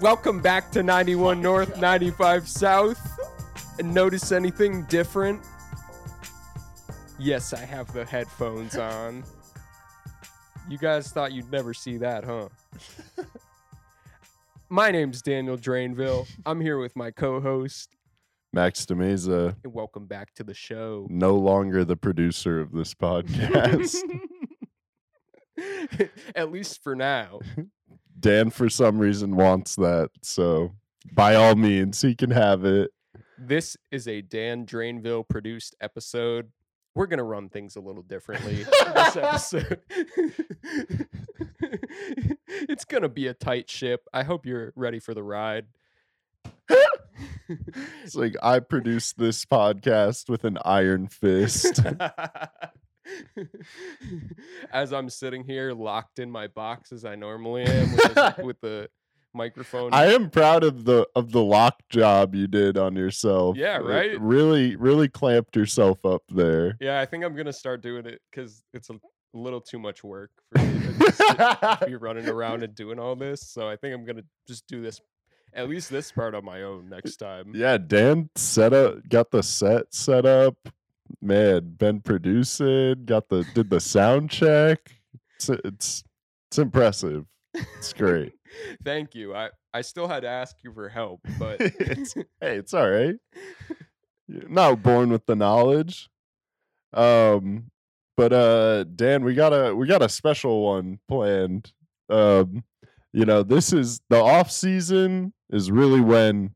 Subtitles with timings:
[0.00, 3.00] Welcome back to 91 North, 95 South.
[3.78, 5.40] And notice anything different?
[7.18, 9.24] Yes, I have the headphones on.
[10.68, 12.48] You guys thought you'd never see that, huh?
[14.68, 16.28] My name's Daniel Drainville.
[16.46, 17.88] I'm here with my co-host,
[18.52, 21.06] Max DeMeza, and welcome back to the show.
[21.10, 23.96] no longer the producer of this podcast.
[26.36, 27.40] At least for now.
[28.18, 30.10] Dan, for some reason, wants that.
[30.22, 30.72] So,
[31.12, 32.90] by all means, he can have it.
[33.38, 36.50] This is a Dan Drainville produced episode.
[36.94, 39.80] We're gonna run things a little differently this episode.
[42.68, 44.02] it's gonna be a tight ship.
[44.12, 45.66] I hope you're ready for the ride.
[48.04, 51.80] It's like I produced this podcast with an iron fist.
[54.72, 58.60] as I'm sitting here locked in my box as I normally am with the, with
[58.60, 58.88] the
[59.34, 59.92] microphone.
[59.92, 63.56] I am proud of the of the lock job you did on yourself.
[63.56, 64.20] Yeah, It right?
[64.20, 66.76] really, really clamped yourself up there.
[66.80, 68.94] yeah, I think I'm gonna start doing it because it's a
[69.34, 73.42] little too much work for me to just be running around and doing all this.
[73.50, 75.00] So I think I'm gonna just do this,
[75.52, 77.52] at least this part on my own next time.
[77.54, 80.56] Yeah, Dan set up, got the set set up.
[81.20, 84.78] Man, been producing, got the did the sound check.
[85.36, 86.04] It's it's
[86.50, 87.26] it's impressive.
[87.54, 88.32] It's great.
[88.84, 89.34] Thank you.
[89.34, 93.16] I I still had to ask you for help, but It's- hey, it's all right.
[94.28, 96.08] You're not born with the knowledge.
[96.92, 97.70] Um,
[98.16, 101.72] but uh, Dan, we got a we got a special one planned.
[102.10, 102.62] Um,
[103.12, 106.54] you know, this is the off season is really when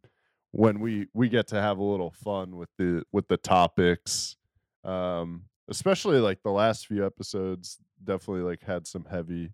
[0.52, 4.36] when we we get to have a little fun with the with the topics.
[4.84, 9.52] Um, especially like the last few episodes definitely like had some heavy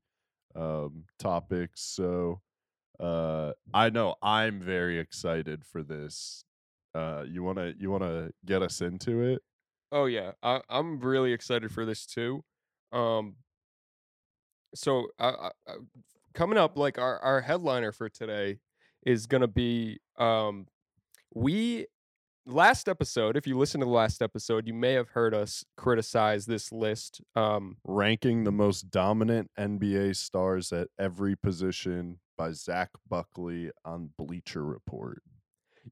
[0.57, 1.83] um topics.
[1.83, 2.41] So
[3.01, 6.45] uh I know I'm very excited for this.
[6.95, 9.42] Uh you want to you want to get us into it?
[9.91, 12.45] Oh yeah, I, I'm really excited for this too.
[12.92, 13.36] Um,
[14.75, 15.73] so I, I,
[16.35, 18.58] coming up, like our our headliner for today
[19.07, 20.67] is gonna be um,
[21.35, 21.86] we
[22.48, 23.36] last episode.
[23.36, 27.20] If you listen to the last episode, you may have heard us criticize this list.
[27.36, 34.64] Um, ranking the most dominant NBA stars at every position by Zach Buckley on Bleacher
[34.64, 35.23] Report.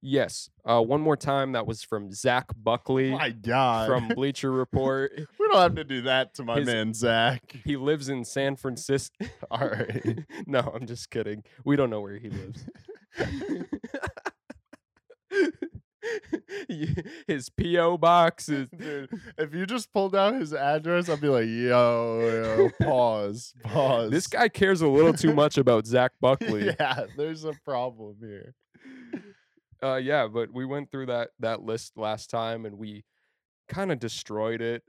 [0.02, 1.52] yes, uh, one more time.
[1.52, 3.88] That was from Zach Buckley My God.
[3.88, 5.10] from Bleacher Report.
[5.16, 7.42] we don't have to do that to my His- man Zach.
[7.64, 9.24] He lives in San Francisco.
[9.50, 10.18] All right.
[10.46, 11.42] no, I'm just kidding.
[11.64, 12.66] We don't know where he lives.
[17.26, 21.46] His PO box is Dude, if you just pulled out his address, I'd be like,
[21.46, 24.10] yo, yo pause, pause.
[24.10, 26.66] this guy cares a little too much about Zach Buckley.
[26.66, 28.54] yeah, there's a problem here.
[29.82, 33.04] Uh, yeah, but we went through that that list last time and we
[33.68, 34.82] kind of destroyed it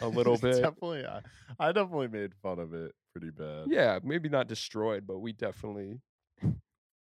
[0.00, 0.62] a little bit.
[0.62, 1.20] definitely, I,
[1.58, 3.66] I definitely made fun of it pretty bad.
[3.68, 6.00] Yeah, maybe not destroyed, but we definitely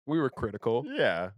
[0.05, 0.85] we were critical.
[0.87, 1.31] Yeah.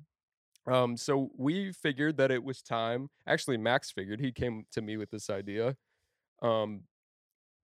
[0.69, 3.09] Um, so we figured that it was time.
[3.27, 5.75] Actually, Max figured he came to me with this idea.
[6.41, 6.81] Um,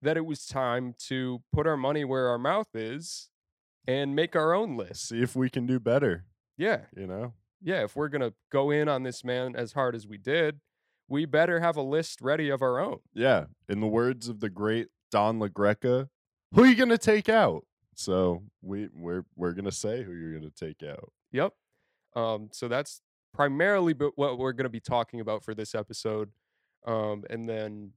[0.01, 3.29] that it was time to put our money where our mouth is
[3.87, 5.07] and make our own list.
[5.07, 6.25] See if we can do better,
[6.57, 7.33] Yeah, you know?
[7.61, 7.83] yeah.
[7.83, 10.59] If we're gonna go in on this man as hard as we did,
[11.07, 12.99] we better have a list ready of our own.
[13.13, 13.45] Yeah.
[13.69, 16.09] In the words of the great Don LaGreca,
[16.53, 17.65] who are you gonna take out?
[17.95, 21.11] So we we're we're gonna say who you're gonna take out.
[21.31, 21.53] Yep.
[22.15, 23.01] Um, so that's
[23.33, 26.31] primarily what we're going to be talking about for this episode.
[26.85, 27.91] Um, and then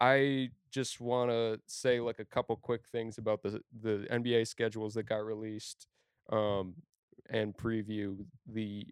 [0.00, 4.94] I just want to say like a couple quick things about the the NBA schedules
[4.94, 5.86] that got released,
[6.30, 6.74] um,
[7.28, 8.86] and preview the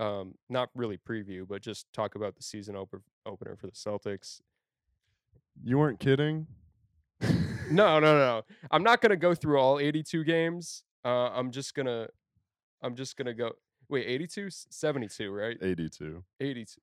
[0.00, 4.40] um, not really preview, but just talk about the season oper- opener for the Celtics.
[5.62, 6.46] You weren't kidding?
[7.70, 8.42] No, no, no.
[8.70, 10.82] I'm not gonna go through all 82 games.
[11.04, 12.08] Uh, I'm just gonna,
[12.82, 13.52] I'm just gonna go.
[13.88, 15.56] Wait, 82, 72, right?
[15.60, 16.24] 82.
[16.40, 16.80] 82.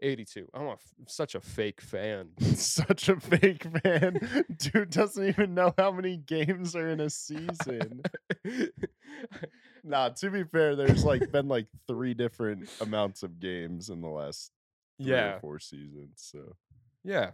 [0.00, 0.48] 82.
[0.52, 0.76] I'm a
[1.06, 2.30] such a fake fan.
[2.54, 4.44] Such a fake fan.
[4.58, 8.02] Dude doesn't even know how many games are in a season.
[9.84, 14.08] nah, to be fair, there's like been like three different amounts of games in the
[14.08, 14.50] last
[14.98, 15.36] three yeah.
[15.36, 16.12] or four seasons.
[16.16, 16.56] So
[17.02, 17.30] Yeah.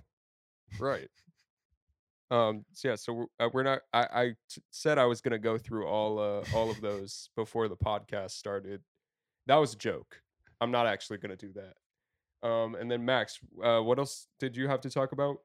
[0.78, 1.10] Right.
[2.30, 2.64] Um.
[2.72, 2.94] So yeah.
[2.94, 3.80] So we're, uh, we're not.
[3.92, 7.68] I, I t- said I was gonna go through all uh all of those before
[7.68, 8.82] the podcast started.
[9.46, 10.20] That was a joke.
[10.60, 12.48] I'm not actually gonna do that.
[12.48, 12.74] Um.
[12.74, 15.38] And then Max, uh, what else did you have to talk about?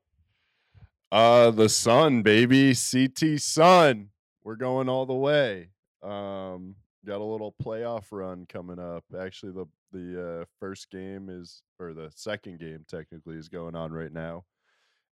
[1.12, 2.74] Uh the sun, baby.
[2.74, 4.09] CT Sun.
[4.44, 5.69] We're going all the way.
[6.03, 6.75] Um
[7.06, 9.03] got a little playoff run coming up.
[9.18, 13.94] Actually, the the uh, first game is, or the second game technically is going on
[13.94, 14.44] right now.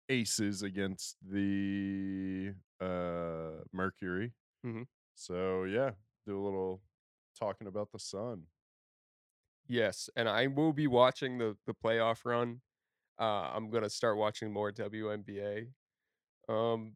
[0.09, 4.33] Aces against the uh, Mercury.
[4.67, 4.87] Mhm.
[5.15, 5.91] So yeah,
[6.27, 6.81] do a little
[7.39, 8.43] talking about the Sun.
[9.73, 12.61] Yes, and I will be watching the the playoff run.
[13.19, 15.69] Uh, I'm gonna start watching more WNBA,
[16.47, 16.95] um,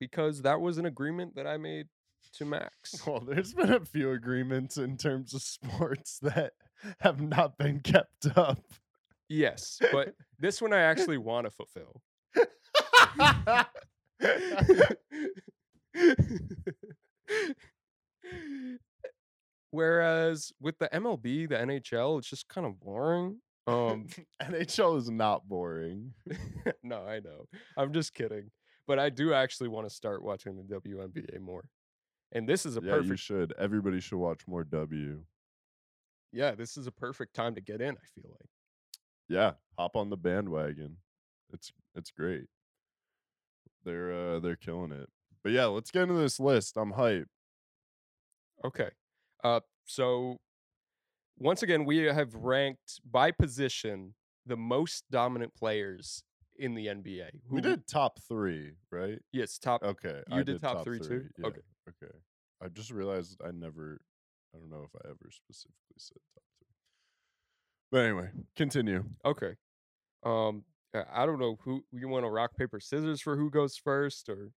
[0.00, 1.86] because that was an agreement that I made
[2.32, 3.06] to Max.
[3.06, 6.54] Well, there's been a few agreements in terms of sports that
[6.98, 8.58] have not been kept up.
[9.28, 12.02] Yes, but this one I actually want to fulfill.
[19.70, 23.40] Whereas with the MLB, the NHL, it's just kind of boring.
[23.66, 24.06] Um,
[24.42, 26.14] NHL is not boring.
[26.82, 27.46] no, I know.
[27.76, 28.50] I'm just kidding.
[28.86, 31.64] But I do actually want to start watching the WNBA more.
[32.32, 33.52] And this is a yeah, you should.
[33.58, 35.22] Everybody should watch more W.
[36.32, 38.48] yeah, this is a perfect time to get in, I feel like.
[39.28, 40.98] Yeah, hop on the bandwagon.
[41.52, 42.46] It's it's great.
[43.84, 45.08] They're uh they're killing it.
[45.42, 46.76] But yeah, let's get into this list.
[46.76, 47.28] I'm hype.
[48.64, 48.90] Okay.
[49.44, 50.38] Uh so
[51.38, 54.14] once again we have ranked by position
[54.46, 56.22] the most dominant players
[56.58, 57.28] in the NBA.
[57.50, 59.18] We did top three, right?
[59.32, 60.22] yes, top Okay.
[60.30, 61.28] You I did top three too?
[61.38, 61.60] Yeah, Okay.
[61.88, 62.12] Okay.
[62.62, 64.00] I just realized I never
[64.54, 66.68] I don't know if I ever specifically said top three.
[67.92, 69.04] But anyway, continue.
[69.24, 69.54] Okay.
[70.24, 73.76] Um, I I don't know who you want to rock paper scissors for who goes
[73.76, 74.50] first, or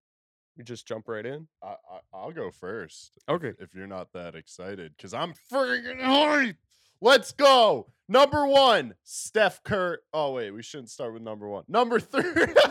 [0.59, 1.47] we just jump right in.
[1.63, 3.17] I, I I'll go first.
[3.29, 3.53] Okay.
[3.59, 6.57] If, you're not that excited, because I'm freaking hype.
[7.01, 7.87] Let's go.
[8.09, 9.99] Number one, Steph Curry.
[10.13, 11.63] Oh wait, we shouldn't start with number one.
[11.69, 12.23] Number three.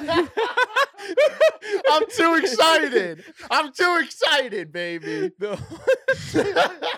[1.90, 3.24] I'm too excited.
[3.50, 5.30] I'm too excited, baby.
[5.38, 6.78] The-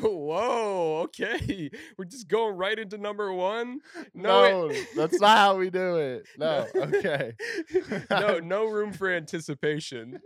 [0.00, 1.02] Whoa.
[1.04, 1.70] Okay.
[1.98, 3.80] We're just going right into number one.
[4.14, 6.26] No, No, that's not how we do it.
[6.38, 6.66] No.
[6.74, 7.32] Okay.
[8.10, 10.20] no, no room for anticipation.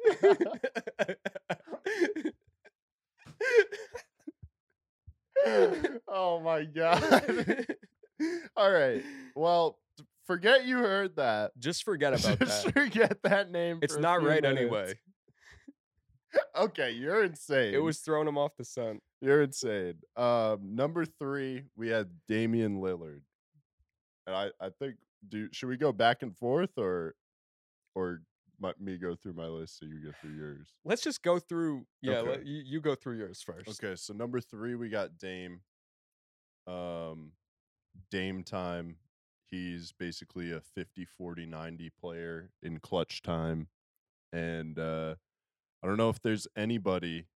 [6.08, 7.66] oh my god.
[8.56, 9.02] All right.
[9.34, 9.78] Well,
[10.26, 11.52] forget you heard that.
[11.58, 12.72] just forget about Just that.
[12.74, 13.78] forget that name.
[13.82, 14.60] It's not right minutes.
[14.60, 14.94] anyway.
[16.54, 17.74] Okay, you're insane.
[17.74, 19.02] It was throwing him off the scent.
[19.20, 19.94] You're insane.
[20.16, 23.22] Um, number three, we had Damian Lillard,
[24.26, 24.96] and I, I think,
[25.28, 27.14] do should we go back and forth or,
[27.94, 28.22] or
[28.60, 30.68] my, me go through my list so you go through yours?
[30.84, 31.86] Let's just go through.
[32.02, 32.30] Yeah, Okay.
[32.30, 33.68] let, you, you go through yours first.
[33.82, 35.60] Okay, so number three, we got Dame.
[36.66, 37.32] Um,
[38.10, 38.96] Dame time.
[39.48, 43.68] He's basically a 50, 40, 90 player in clutch time.
[44.32, 45.14] And uh,
[45.82, 47.26] I don't know if there's anybody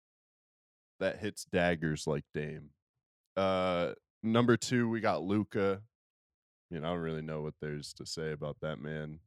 [1.01, 2.71] that hits daggers like Dame.
[3.37, 3.93] Uh,
[4.23, 5.81] number two, we got Luka.
[6.71, 9.19] You know, I don't really know what there's to say about that man.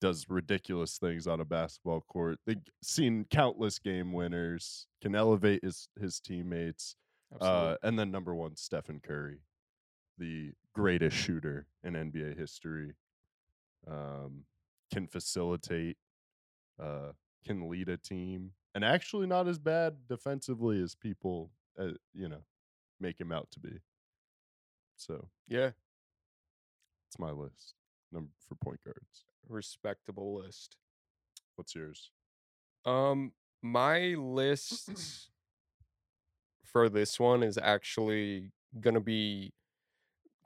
[0.00, 2.38] Does ridiculous things on a basketball court.
[2.46, 6.96] They've seen countless game winners, can elevate his, his teammates.
[7.40, 9.40] Uh, and then number one, Stephen Curry,
[10.18, 12.94] the greatest shooter in NBA history.
[13.88, 14.44] Um,
[14.92, 15.96] can facilitate,
[16.80, 17.12] uh,
[17.44, 22.42] can lead a team, and actually not as bad defensively as people, uh, you know,
[23.00, 23.80] make him out to be.
[24.96, 25.70] So yeah,
[27.08, 27.72] it's my list.
[28.12, 29.24] Number for point guards.
[29.48, 30.76] respectable list.
[31.56, 32.10] What's yours?
[32.84, 35.30] Um, my list
[36.62, 39.54] for this one is actually gonna be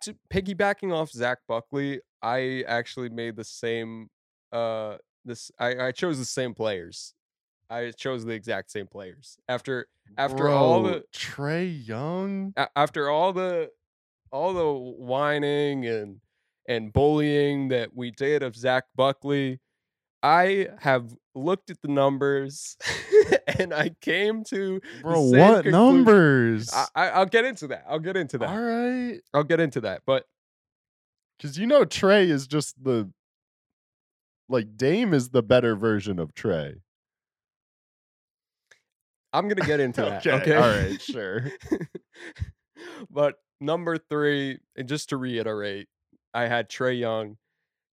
[0.02, 2.00] to piggybacking off Zach Buckley.
[2.22, 4.08] I actually made the same.
[4.52, 7.12] Uh, this I, I chose the same players.
[7.70, 9.86] I chose the exact same players after
[10.18, 12.52] after all the Trae Young.
[12.74, 13.70] after all the
[14.32, 14.72] all the
[15.02, 16.20] whining and
[16.68, 19.60] and bullying that we did of Zach Buckley,
[20.22, 22.76] I have looked at the numbers
[23.58, 26.70] and I came to Bro, what conclusion- numbers?
[26.74, 27.84] I, I, I'll get into that.
[27.88, 28.48] I'll get into that.
[28.48, 29.20] All right.
[29.32, 30.02] I'll get into that.
[30.06, 30.26] But
[31.38, 33.10] Because you know Trae is just the
[34.48, 36.80] like Dame is the better version of Trae.
[39.32, 40.26] I'm gonna get into that.
[40.26, 40.54] Okay, Okay.
[40.56, 41.50] all right, sure.
[43.10, 45.88] but number three, and just to reiterate,
[46.34, 47.36] I had Trae Young.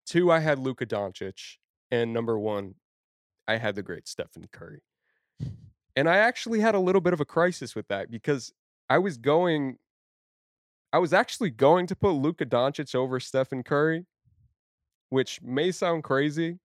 [0.06, 1.58] Two, I had Luka Doncic,
[1.92, 2.76] and number one,
[3.48, 4.82] I had the great Stephen Curry.
[5.96, 8.54] And I actually had a little bit of a crisis with that because
[8.90, 9.78] I was going,
[10.94, 14.06] I was actually going to put Luka Doncic over Stephen Curry,
[15.10, 16.60] which may sound crazy.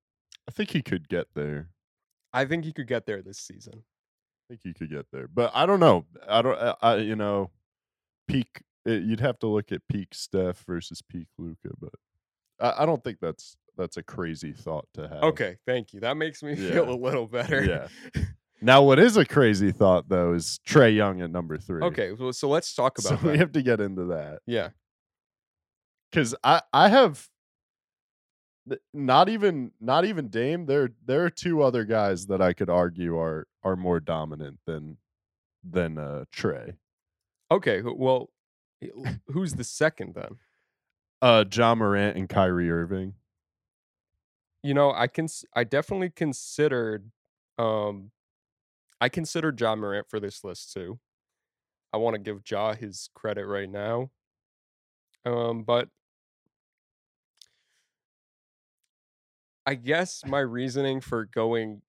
[0.47, 1.71] I think he could get there.
[2.33, 3.85] I think he could get there this season.
[4.53, 6.05] Think he could get there, but I don't know.
[6.29, 6.59] I don't.
[6.59, 7.49] I, I you know,
[8.29, 8.61] peak.
[8.85, 11.95] It, you'd have to look at peak Steph versus peak Luka, but
[12.61, 15.23] I, I don't think that's that's a crazy thought to have.
[15.23, 16.01] Okay, thank you.
[16.01, 17.65] That makes me feel a little better.
[17.65, 18.23] Yeah.
[18.65, 21.83] Now, what is a crazy thought though is Trae Young at number three.
[21.83, 23.19] okay, well, so let's talk about.
[23.19, 24.69] so we have to get into that yeah.
[26.13, 27.29] because I I have
[28.93, 30.67] not even not even Dame.
[30.67, 34.99] There there are two other guys that I could argue are are more dominant than
[35.65, 36.77] than uh, Trae.
[37.51, 37.83] Okay.
[37.83, 38.31] Well,
[39.27, 40.37] who's the second then?
[41.21, 43.15] Uh, Ja Morant and Kyrie Irving.
[44.63, 45.29] You know, I can.
[45.55, 47.11] I definitely considered.
[47.59, 48.11] Um,
[49.01, 50.99] I considered Ja Morant for this list too.
[51.93, 54.11] I want to give Ja his credit right now.
[55.25, 55.89] Um, but
[59.67, 61.83] I guess my reasoning for going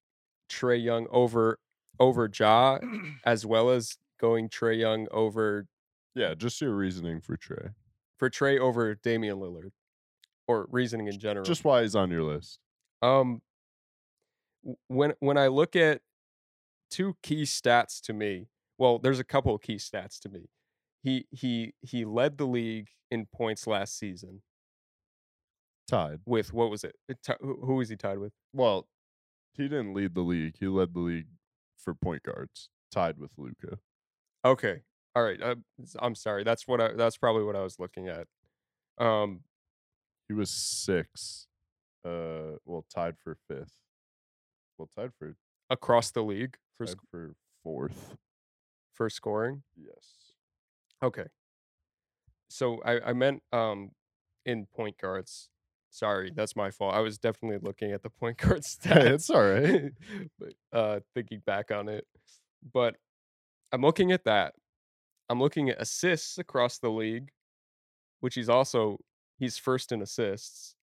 [0.50, 1.60] Trae Young over
[2.00, 2.80] over Ja,
[3.26, 5.68] as well as going Trae Young over
[6.16, 7.74] Yeah, just your reasoning for Trae.
[8.18, 9.72] for Trae over Damian Lillard,
[10.48, 11.46] or reasoning in general.
[11.46, 12.60] Just why he's on your list.
[13.02, 13.42] Um,
[14.88, 16.02] when when I look at
[16.90, 20.50] two key stats to me, well, there's a couple of key stats to me.
[21.02, 24.42] He he he led the league in points last season
[25.88, 26.20] Tied.
[26.26, 26.96] with what was it?
[27.10, 28.34] It ti- who was he tied with?
[28.54, 28.88] Well,
[29.54, 30.56] he didn't lead the league.
[30.60, 31.28] He led the league
[31.78, 33.80] for point guards, tied with Luka.
[34.46, 34.82] Okay,
[35.16, 35.42] all right.
[35.42, 36.44] Uh, s- I'm sorry.
[36.44, 36.94] That's what I.
[36.94, 38.28] That's probably what I was looking at.
[38.98, 39.42] Um,
[40.28, 41.48] He was six.
[42.06, 43.78] Uh, well, tied for fifth.
[44.78, 45.36] Well, tied for
[45.70, 48.16] across the league for sc- for fourth.
[48.94, 49.64] for scoring.
[49.78, 50.34] Yes.
[51.04, 51.26] Okay.
[52.50, 53.92] So I, I meant um
[54.46, 55.50] in point guards.
[55.94, 56.96] Sorry, that's my fault.
[56.96, 59.12] I was definitely looking at the point guard stats.
[59.12, 59.92] It's all right.
[60.40, 62.08] but uh thinking back on it.
[62.74, 62.96] But
[63.72, 64.56] I'm looking at that.
[65.30, 67.30] I'm looking at assists across the league,
[68.22, 68.98] which he's also
[69.38, 70.76] he's first in assists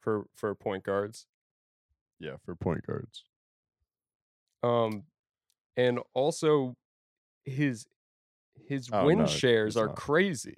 [0.00, 1.26] for for point guards.
[2.18, 3.22] Yeah, for point guards.
[4.64, 5.04] Um
[5.76, 6.74] and also
[7.44, 7.86] his
[8.66, 9.96] his Oh, win no, shares are not.
[9.96, 10.56] crazy.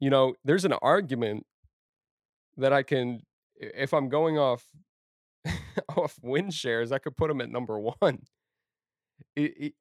[0.00, 1.46] You know, there's an argument
[2.56, 3.22] that I can
[3.56, 4.64] if I'm going off
[5.96, 8.22] off win shares, I could put him at number 1.
[9.34, 9.74] He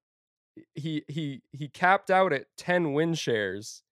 [0.75, 3.83] he he he, capped out at 10 win shares.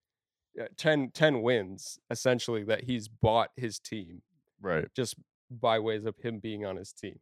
[0.62, 4.22] uh, 10 10 wins essentially that he's bought his team
[4.62, 4.88] Right.
[4.96, 5.16] just
[5.52, 7.20] by ways of him being on his team.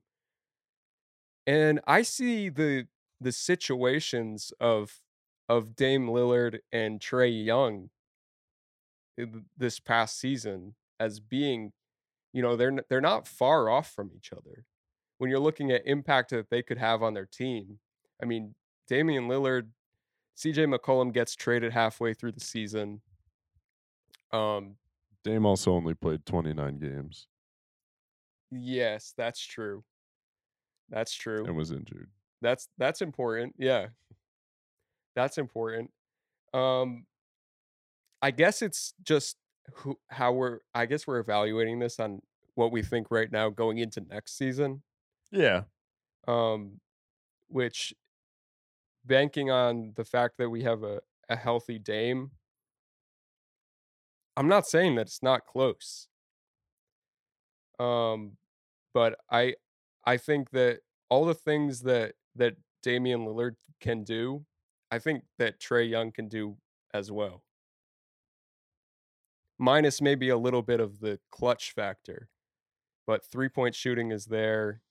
[1.48, 2.88] And I see the
[3.20, 5.02] the situations of
[5.50, 7.90] of Dame Lillard and Trae Young
[9.58, 11.72] this past season as being,
[12.34, 14.66] you know, they're they're not far off from each other.
[15.18, 17.80] When you're looking at impact that they could have on their team,
[18.22, 18.56] I mean,
[18.88, 19.68] Damian Lillard,
[20.38, 23.02] CJ McCollum gets traded halfway through the season.
[24.32, 24.78] Um,
[25.24, 27.28] Dame also only played 29 games
[28.52, 29.84] Yes, that's true.
[30.90, 31.46] That's true.
[31.46, 32.10] and was injured.
[32.42, 33.56] That's that's important.
[33.58, 33.88] Yeah.
[35.16, 35.92] That's important.
[36.54, 37.06] Um
[38.22, 39.38] I guess it's just
[39.74, 42.22] who, how we're I guess we're evaluating this on
[42.56, 44.84] what we think right now going into next season.
[45.32, 45.64] Yeah.
[46.28, 46.80] Um
[47.50, 47.94] which
[49.06, 52.32] banking on the fact that we have a, a healthy Dame
[54.38, 56.08] I'm not saying that it's not close.
[57.80, 58.38] Um
[58.94, 59.56] but I
[60.06, 64.46] I think that all the things that that Damian Lillard can do,
[64.92, 66.58] I think that Trae Young can do
[66.94, 67.44] as well.
[69.62, 72.28] Minus maybe a little bit of the clutch factor.
[73.06, 74.82] But three-point shooting is there.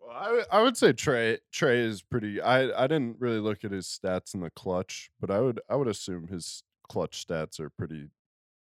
[0.00, 2.40] Well, I, would- I would say Trae Trae is pretty.
[2.40, 5.76] I I didn't really look at his stats in the clutch, but I would I
[5.76, 8.08] would assume his clutch stats are pretty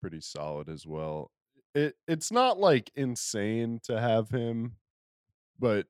[0.02, 1.30] pretty solid as well.
[1.74, 4.76] It it's not like insane to have him,
[5.58, 5.86] but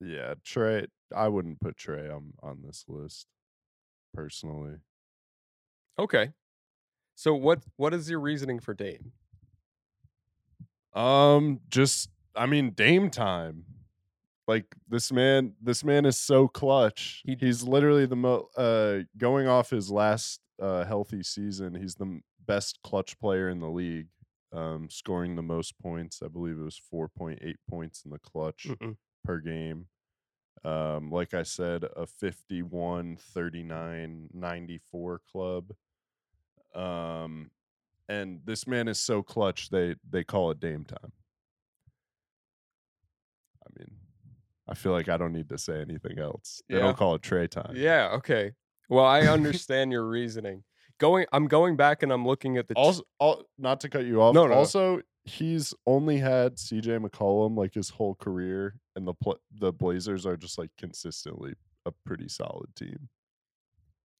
[0.00, 0.86] yeah, Trae.
[1.14, 3.26] I wouldn't put Trae on on this list
[4.12, 4.76] personally.
[5.98, 6.30] Okay.
[7.14, 9.12] So what what is your reasoning for Dame?
[10.92, 13.64] Um, just I mean, Dame time.
[14.46, 17.22] Like this man, this man is so clutch.
[17.24, 18.48] He- he's literally the mo.
[18.56, 23.60] Uh, going off his last uh healthy season, he's the m- best clutch player in
[23.60, 24.08] the league.
[24.52, 26.20] Um, scoring the most points.
[26.22, 28.96] I believe it was four point eight points in the clutch Mm-mm.
[29.24, 29.86] per game.
[30.62, 35.72] Um, like I said, a 51, 39, 94 club.
[36.74, 37.50] Um,
[38.08, 41.12] and this man is so clutch they they call it Dame time.
[43.66, 43.90] I mean,
[44.68, 46.60] I feel like I don't need to say anything else.
[46.68, 46.82] They Yeah.
[46.82, 47.74] don't call it Trae time.
[47.76, 48.52] Yeah, okay.
[48.88, 50.64] Well, I understand your reasoning.
[50.98, 54.04] Going I'm going back and I'm looking at the t- Also, al- not to cut
[54.04, 54.34] you off.
[54.34, 54.54] No, no.
[54.54, 60.24] Also, he's only had CJ McCollum like his whole career, and the pl- the Blazers
[60.26, 61.54] are just like consistently
[61.86, 63.08] a pretty solid team.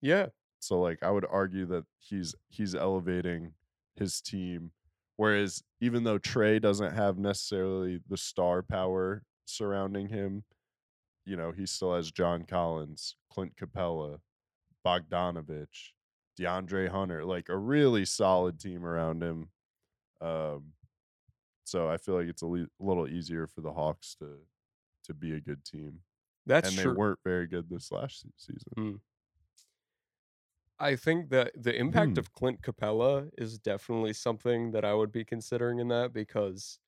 [0.00, 0.26] Yeah.
[0.66, 3.54] So like I would argue that he's he's elevating
[3.97, 4.73] his team
[5.16, 10.44] whereas even though Trae doesn't have necessarily the star power surrounding him,
[11.25, 14.18] you know, he still has John Collins, Clint Capela,
[14.85, 15.68] Bogdanovic,
[16.38, 19.50] DeAndre Hunter, like a really solid team around him.
[20.21, 20.73] Um
[21.64, 24.38] so I feel like it's a le- little easier for the Hawks to
[25.04, 26.00] to be a good team.
[26.47, 28.73] That's and they weren't very good this last season.
[28.76, 29.00] Mm.
[30.78, 32.19] I think that the impact Hmm.
[32.19, 36.78] of Clint Capela is definitely something that I would be considering in that because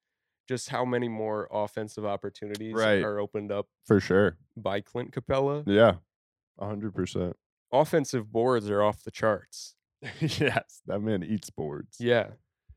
[0.49, 3.03] just how many more offensive opportunities Right.
[3.03, 4.39] are opened up For sure.
[4.57, 5.65] by Clint Capela.
[5.67, 5.99] Yeah.
[6.59, 7.37] a hundred percent.
[7.73, 9.77] Offensive boards are off the charts.
[10.21, 11.99] yes, that man eats boards.
[12.01, 12.33] Yeah.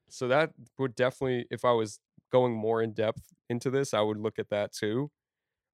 [0.10, 2.00] So that would definitely if I was
[2.32, 5.12] going more in depth into this, I would look at that too.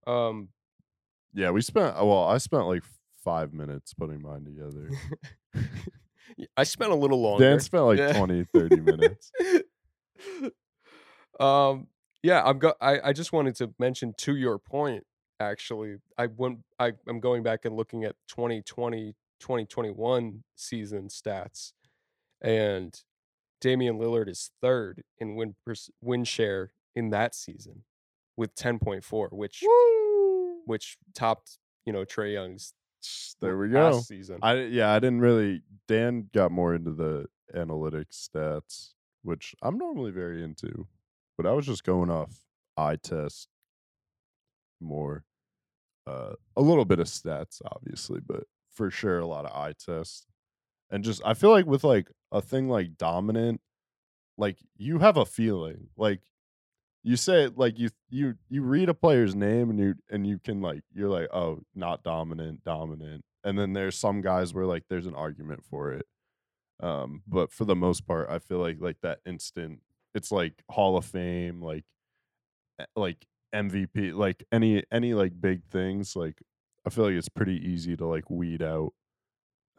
[0.05, 0.49] Um
[1.33, 2.83] Yeah, we spent well, I spent like
[3.25, 4.89] five minutes putting mine together.
[6.55, 7.49] I spent a little longer.
[7.49, 8.13] Dan spent like Yeah.
[8.13, 9.31] 20, 30 minutes.
[11.39, 11.87] um
[12.23, 15.03] yeah i'm go I, I just wanted to mention to your point
[15.41, 21.73] actually i went i i'm going back and looking at 2020 2021 season stats
[22.41, 22.97] and
[23.59, 27.83] Damian Lillard is third in win pers- win share in that season
[28.37, 30.61] with 10.4 which Woo!
[30.65, 32.73] which topped you know Trae Young's
[33.41, 33.99] There we go.
[33.99, 38.93] season I yeah, I didn't really Dan got more into the analytics stats,
[39.23, 40.87] which I'm normally very into,
[41.37, 42.41] but I was just going off
[42.77, 43.47] eye test
[44.81, 45.23] more.
[46.07, 50.27] Uh a little bit of stats obviously, but for sure a lot of eye test.
[50.89, 53.61] And just I feel like with like a thing like dominant
[54.37, 55.87] like you have a feeling.
[55.97, 56.21] Like
[57.05, 60.39] you say it like you you you read a player's name and you and you
[60.39, 63.23] can like you're like oh not dominant dominant.
[63.43, 66.07] And then there's some guys where like there's an argument for it.
[66.81, 69.79] Um but for the most part i feel like like that instant
[70.13, 71.85] it's like hall of fame like
[72.81, 76.41] eh, like mvp like any any like big things like
[76.85, 78.91] i feel like it's pretty easy to like weed out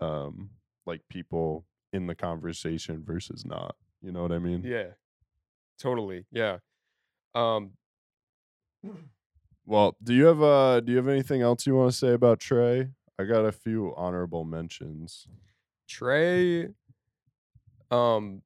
[0.00, 0.48] um
[0.86, 4.62] like people in the conversation versus not you know what i mean?
[4.64, 4.92] Yeah.
[5.78, 6.58] Totally yeah
[7.37, 7.72] um
[9.64, 12.38] Well, do you have uh do you have anything else you want to say about
[12.40, 12.92] Trae?
[13.18, 15.27] I got a few honorable mentions.
[15.88, 16.75] Trae,
[17.90, 18.42] um,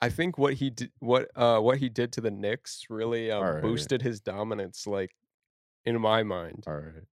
[0.00, 3.42] I think what he did, what uh, what he did to the Knicks really um,
[3.44, 3.62] Alright.
[3.62, 4.86] boosted his dominance.
[4.86, 5.14] Like
[5.84, 7.04] in my mind, All right.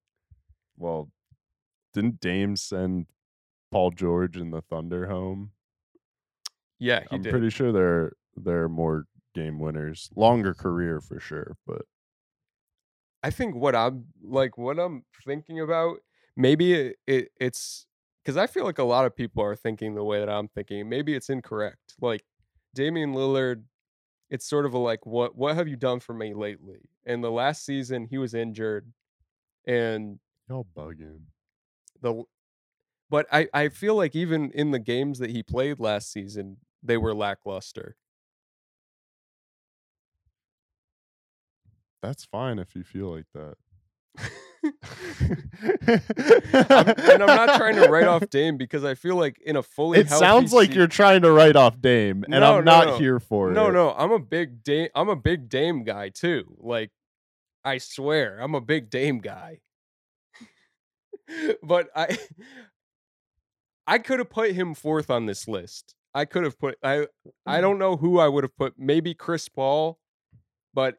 [0.77, 1.11] Well,
[1.95, 3.07] didn't Dame send
[3.71, 5.53] Paul George and the Thunder home?
[6.79, 7.31] yeah, he I'm did.
[7.31, 10.11] pretty sure they're they're more game winners.
[10.17, 11.83] Longer career for sure, but
[13.23, 15.99] I think what I'm like, what I'm thinking about,
[16.37, 17.87] maybe it, it it's
[18.23, 20.89] because I feel like a lot of people are thinking the way that I'm thinking.
[20.89, 21.95] Maybe it's incorrect.
[22.01, 22.23] Like
[22.75, 23.65] Damian Lillard,
[24.31, 26.91] it's sort of a like, what what have you done for me lately?
[27.07, 28.93] And the last season he was injured,
[29.67, 31.23] and y'all bugging.
[32.01, 32.25] the
[33.11, 36.97] but I, I feel like even in the games that he played last season, they
[36.97, 37.97] were lackluster.
[42.03, 43.55] That's fine if you feel like that.
[44.65, 44.73] I'm,
[47.11, 49.99] and I'm not trying to write off Dame because I feel like in a fully
[50.01, 52.87] It sounds like se- you're trying to write off Dame, and No, I'm no, not
[52.87, 52.99] no.
[52.99, 53.55] here for it.
[53.55, 56.57] no no I'm a big Dame I'm a big Dame guy too.
[56.59, 56.91] Like
[57.65, 59.61] I swear I'm a big Dame guy.
[61.63, 62.19] but I
[63.87, 65.95] I could have put him fourth on this list.
[66.15, 67.07] I could have put I
[67.47, 67.63] I hmm.
[67.63, 68.75] don't know who I would have put.
[68.79, 69.99] Maybe Chris Paul,
[70.75, 70.99] but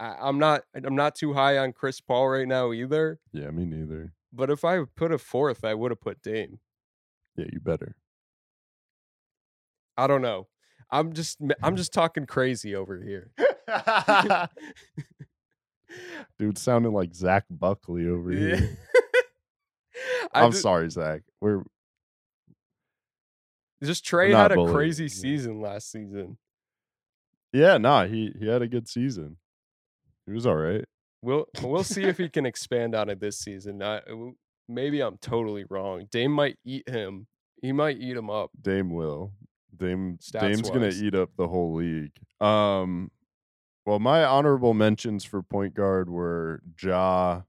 [0.00, 3.20] I, I'm not I'm not too high on Chris Paul right now either.
[3.32, 4.14] Yeah, me neither.
[4.32, 6.58] But if I put a fourth, I would have put Dame.
[7.36, 7.94] Yeah, you better.
[9.98, 10.48] I don't know.
[10.90, 13.30] I'm just I'm just talking crazy over here.
[16.38, 18.56] Dude sounded like Zach Buckley over Yeah.
[18.56, 18.78] here.
[20.32, 21.22] I'm ju- sorry, Zach.
[21.40, 21.62] We're
[23.82, 26.38] Just Trae had a bullying, crazy season last season.
[27.52, 29.36] yeah, nah, he he had a good season.
[30.26, 30.84] He was all right.
[31.22, 33.82] We'll we'll see if he can expand on it this season.
[33.82, 34.36] I, w-
[34.68, 36.06] maybe I'm totally wrong.
[36.10, 37.26] Dame might eat him.
[37.60, 38.50] He might eat him up.
[38.60, 39.32] Dame will.
[39.76, 42.12] Dame Stats Dame's gonna eat up the whole league.
[42.40, 43.10] Um
[43.86, 47.42] Well, my honorable mentions for point guard were Ja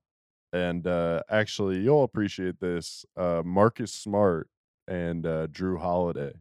[0.53, 4.49] and uh actually you'll appreciate this, uh Marcus Smart
[4.88, 6.34] and uh Jrue Holiday.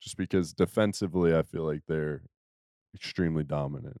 [0.00, 2.22] Just because defensively I feel like they're
[2.94, 4.00] extremely dominant.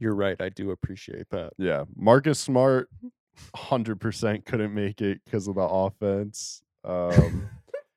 [0.00, 0.40] You're right.
[0.40, 1.52] I do appreciate that.
[1.58, 2.88] Yeah, Marcus Smart
[3.54, 6.62] 100% couldn't make it because of the offense.
[6.84, 7.48] Um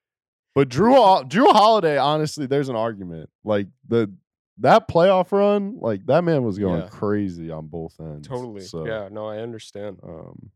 [0.55, 3.29] but Jrue Jrue Holiday honestly there's an argument.
[3.43, 4.13] Like the
[4.59, 6.89] that playoff run, like that man was going Yeah.
[6.89, 8.27] crazy on both ends.
[8.27, 8.61] Totally.
[8.61, 9.07] So, Yeah.
[9.11, 9.99] No, I understand.
[10.03, 10.51] um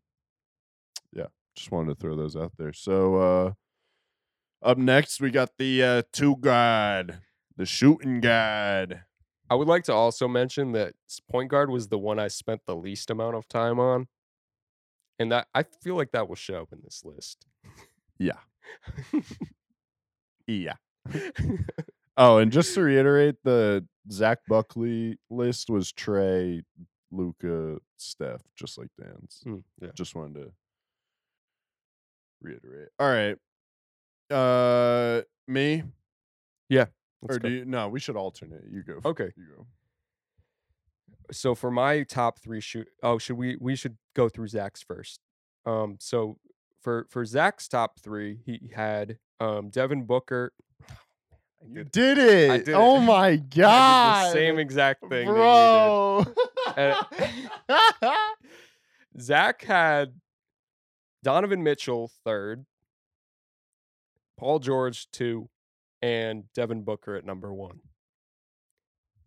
[1.14, 2.74] yeah, just wanted to throw those out there.
[2.74, 3.54] So uh
[4.62, 7.20] up next we got the uh two guard,
[7.56, 9.02] the shooting guard.
[9.50, 10.94] I would like to also mention that
[11.32, 14.08] point guard was the one I spent the least amount of time on.
[15.20, 17.46] And that I feel like that will show up in this list.
[18.20, 18.40] Yeah.
[20.48, 20.74] Yeah.
[22.20, 26.64] Oh, and just to reiterate, the Zach Buckley list was Trae,
[27.12, 29.44] Luka, Steph, just like Dan's.
[29.46, 29.90] Mm, yeah.
[29.94, 30.52] Just wanted to
[32.42, 32.90] reiterate.
[33.00, 33.38] All right.
[34.36, 35.84] Uh me?
[37.22, 37.50] Let's or go.
[37.50, 38.64] do you no, we should alternate.
[38.70, 39.00] You go.
[39.06, 39.32] Okay.
[39.36, 39.68] You go.
[41.32, 45.20] so for my top three shoot oh should we we should go through zach's first
[45.66, 46.38] um so
[46.82, 50.54] for for zach's top three he had um devin booker
[51.70, 52.50] You did- it.
[52.52, 53.02] I did oh it.
[53.02, 54.28] my god.
[54.28, 56.24] the same exact thing Bro.
[59.20, 60.14] zach had
[61.24, 62.66] donovan mitchell third
[64.38, 65.50] paul george two
[66.08, 67.80] and devin booker at number one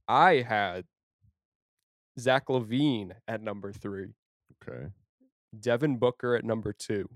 [0.09, 0.85] i had
[2.19, 4.09] zach lavine at number three
[4.63, 4.87] okay.
[5.59, 7.09] Devin Booker at number two,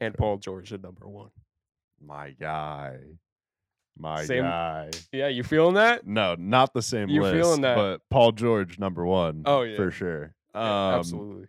[0.00, 0.16] and Okay.
[0.22, 1.30] Paul George at number one.
[2.00, 2.98] My guy.
[3.98, 4.90] My Same- guy.
[5.12, 6.06] Yeah, you feeling that?
[6.06, 7.34] No, not the same You list.
[7.34, 7.74] feeling that?
[7.74, 9.42] But Paul George, number one.
[9.44, 9.74] Oh, yeah.
[9.76, 10.36] For sure.
[10.54, 11.48] Um, Yeah, Absolutely.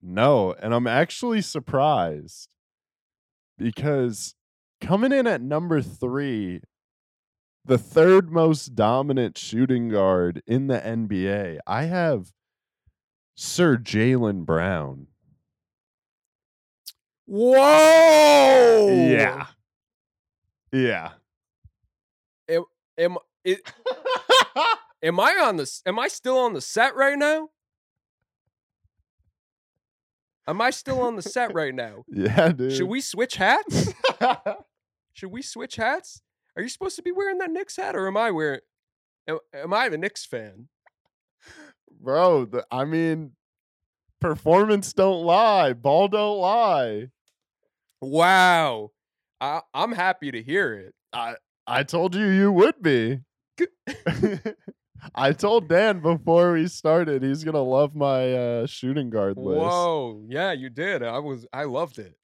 [0.00, 2.48] No, and I'm actually surprised
[3.58, 4.36] because
[4.82, 6.60] coming in at number three,
[7.64, 12.32] the third most dominant shooting guard in the NBA, I have
[13.36, 15.06] Sir Jaylen Brown.
[17.26, 18.88] Whoa!
[19.08, 19.46] Yeah.
[20.72, 21.12] Yeah.
[22.98, 23.60] Am it,
[25.02, 25.82] am I on this?
[25.86, 27.48] Am I still on the set right now?
[30.46, 32.04] Am I still on the set right now?
[32.08, 32.72] yeah, dude.
[32.72, 33.94] Should we switch hats?
[35.12, 36.22] Should we switch hats?
[36.56, 38.60] Are you supposed to be wearing that Knicks hat, or am I wearing?
[39.28, 40.68] Am, am I the Knicks fan?
[42.00, 43.32] Bro, the, I mean,
[44.20, 47.08] performance don't lie, ball don't lie.
[48.00, 48.90] Wow,
[49.40, 50.94] I, I'm happy to hear it.
[51.12, 53.20] I I told you you would be.
[55.14, 59.60] I told Dan before we started he's gonna love my uh, shooting guard list.
[59.60, 61.02] Whoa, yeah, you did.
[61.02, 62.16] I was, I loved it.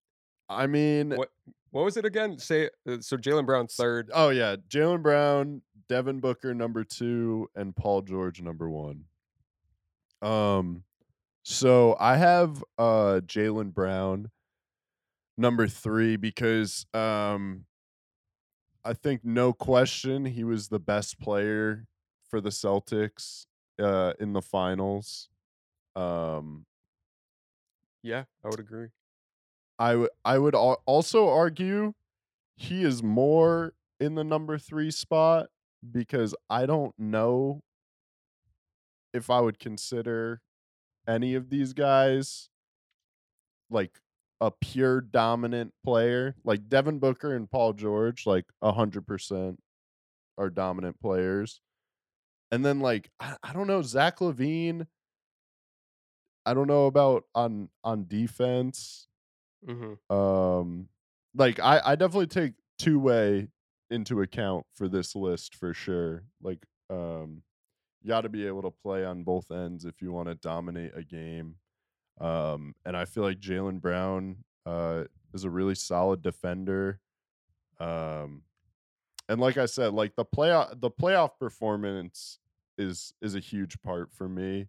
[0.48, 1.30] I mean, What-
[1.70, 2.38] What was it again?
[2.38, 3.16] Say uh, so.
[3.16, 4.10] Jaylen Brown third.
[4.14, 9.04] oh yeah, Jaylen Brown, Devin Booker number two, and Paul George number one.
[10.22, 10.84] Um,
[11.42, 14.30] so I have uh Jaylen Brown
[15.36, 17.64] number three because um
[18.84, 21.86] I think no question he was the best player
[22.28, 23.46] for the Celtics
[23.80, 25.28] uh in the finals.
[25.96, 26.66] Um
[28.02, 28.88] Yeah, I would agree.
[29.78, 31.94] I would I would al- also argue
[32.56, 35.48] he is more in the number 3 spot
[35.92, 37.62] because I don't know
[39.14, 40.40] if I would consider
[41.06, 42.50] any of these guys
[43.70, 43.98] like
[44.40, 46.36] a pure dominant player.
[46.44, 49.56] Like Devin Booker and Paul George like 100%
[50.36, 51.60] are dominant players.
[52.50, 54.86] And then like I, I don't know Zach LaVine
[56.46, 59.07] I don't know about on on defense
[59.66, 60.14] Mm-hmm.
[60.14, 60.88] um
[61.34, 63.48] like i i definitely take two way
[63.90, 67.42] into account for this list for sure like um
[68.02, 70.92] you got to be able to play on both ends if you want to dominate
[70.94, 71.56] a game
[72.20, 77.00] um and i feel like jaylen brown uh is a really solid defender
[77.80, 78.42] um
[79.28, 82.38] and like i said like the playoff the playoff performance
[82.76, 84.68] is is a huge part for me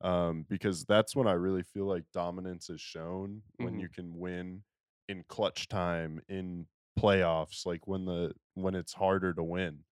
[0.00, 3.80] um, because that's when I really feel like dominance is shown when Mhm.
[3.80, 4.64] you can win
[5.08, 9.84] in clutch time in playoffs, like when the when it's harder to win.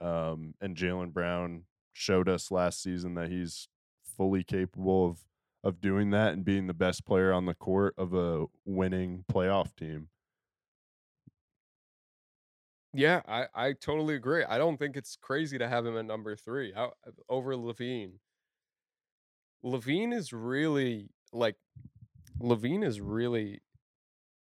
[0.00, 3.68] Um, and Jaylen Brown showed us last season that he's
[4.04, 5.24] fully capable of
[5.64, 9.74] of doing that and being the best player on the court of a winning playoff
[9.76, 10.10] team.
[12.94, 14.44] Yeah, I, I totally agree.
[14.44, 16.90] I don't think it's crazy to have him at number three I,
[17.28, 18.18] over LaVine.
[19.64, 21.56] LaVine is really like
[22.40, 23.60] LaVine is really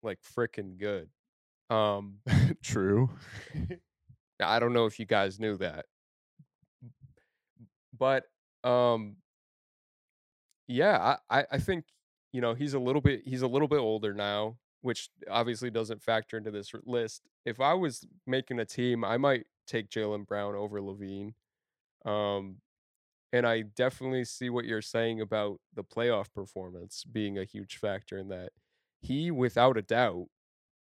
[0.04, 1.10] like freaking good.
[1.70, 2.18] Um
[2.64, 3.10] True.
[4.42, 5.86] I don't know if you guys knew that.
[7.98, 8.24] But
[8.64, 9.18] um
[10.68, 11.86] yeah, I, I I think
[12.32, 16.02] you know he's a little bit he's a little bit older now, which obviously doesn't
[16.02, 17.24] factor into this list.
[17.46, 21.34] If I was making a team, I might take Jaylen Brown over LaVine.
[22.06, 22.58] Um,
[23.34, 28.18] and I definitely see what you're saying about the playoff performance being a huge factor
[28.18, 28.50] in that.
[29.00, 30.28] He, without a doubt,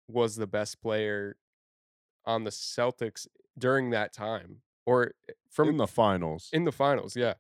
[0.09, 1.37] was the best player
[2.27, 3.27] on the Celtics
[3.59, 6.51] during that time, or eh, from in the finals.
[6.53, 7.17] in the finals.
[7.17, 7.35] Yeah,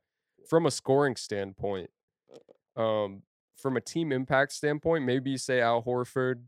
[0.48, 1.90] from a scoring standpoint,
[2.76, 3.22] um,
[3.56, 6.42] from a team impact standpoint, maybe you say Al Horford.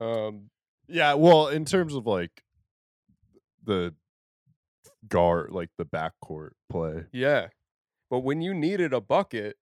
[0.00, 0.50] Um,
[0.88, 2.42] yeah, well, in terms of like
[3.64, 3.94] the
[5.08, 7.04] guard, like the backcourt play.
[7.12, 7.48] yeah,
[8.10, 9.56] but when you needed a bucket,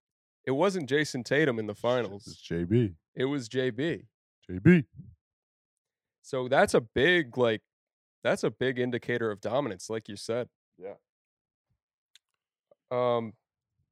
[0.45, 2.27] it wasn't Jayson Tatum in the finals.
[2.27, 2.43] It's.
[2.43, 2.95] JB.
[3.15, 4.07] It was JB.
[4.51, 4.85] JB.
[6.23, 7.63] So that's a big like
[8.25, 10.49] that's a big indicator of dominance, like you said.
[10.79, 10.95] Yeah.
[12.91, 13.35] Um,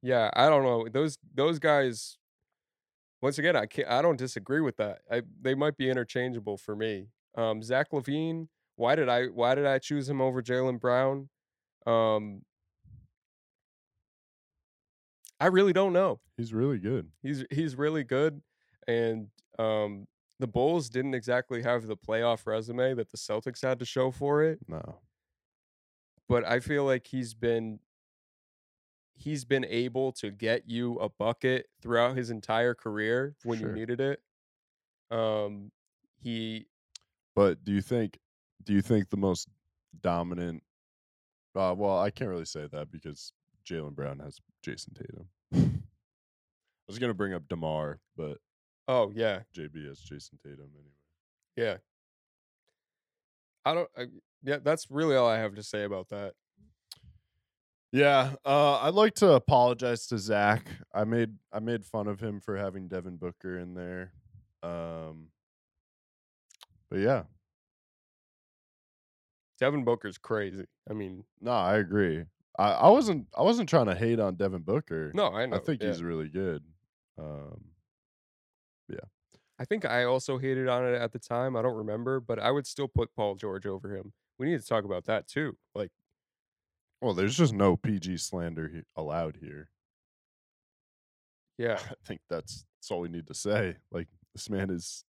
[0.02, 2.18] yeah, I don't know those those guys.
[3.22, 3.88] Once again, I can't.
[3.88, 5.00] I don't disagree with that.
[5.10, 7.08] I they might be interchangeable for me.
[7.36, 8.48] Um, Zach LaVine.
[8.76, 11.28] Why did I Why did I choose him over Jaylen Brown?
[11.86, 12.42] Um,
[15.40, 16.20] I really don't know.
[16.36, 17.10] He's really good.
[17.22, 18.42] He's he's really good,
[18.86, 20.06] and um,
[20.38, 24.42] the Bulls didn't exactly have the playoff resume that the Celtics had to show for
[24.42, 24.60] it.
[24.68, 25.00] No.
[26.28, 27.80] But I feel like he's been
[29.14, 33.68] he's been able to get you a bucket throughout his entire career when Sure.
[33.68, 34.20] you needed it.
[35.10, 35.72] Um,
[36.20, 36.66] he
[37.34, 38.18] But do you think
[38.64, 39.48] do you think the most
[40.00, 40.62] dominant
[41.54, 43.32] uh well, I can't really say that because
[43.68, 45.28] Jaylen Brown has Jayson Tatum.
[45.54, 48.38] I was gonna bring up DeMar, but
[48.88, 50.92] oh yeah JB has Jayson Tatum anyway.
[51.56, 51.76] yeah.
[53.66, 53.88] I don't.
[53.98, 54.04] I,
[54.44, 56.34] yeah, that's really all I have to say about that.
[57.90, 60.68] Yeah, uh, I'd like to apologize to Zach.
[60.94, 64.12] I made I made fun of him for having Devin Booker in there.
[64.62, 65.28] Um,
[66.88, 67.24] but yeah,
[69.58, 70.66] Devin Booker's crazy.
[70.88, 72.24] I mean, no, I agree.
[72.58, 75.12] I, I wasn't I wasn't trying to hate on Devin Booker.
[75.14, 75.56] no, I know.
[75.56, 75.88] I think yeah.
[75.88, 76.62] he's really good.
[77.18, 77.64] Um,
[78.88, 78.98] yeah.
[79.58, 81.56] I think I also hated on it at the time.
[81.56, 84.12] I don't remember, but I would still put Paul George over him.
[84.38, 85.56] We need to talk about that too.
[85.74, 85.90] Like,
[87.00, 89.70] well, there's just no PG slander he, allowed here.
[91.58, 93.76] yeah, I think that's that's all we need to say.
[93.90, 95.04] Like this man is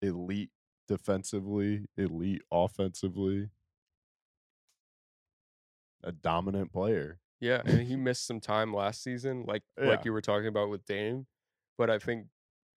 [0.00, 0.50] elite
[0.86, 3.50] defensively, elite offensively,
[6.04, 7.18] a dominant player.
[7.40, 9.86] yeah, and he missed some time last season, like Yeah.
[9.88, 11.26] like you were talking about with Dame.
[11.78, 12.26] But I think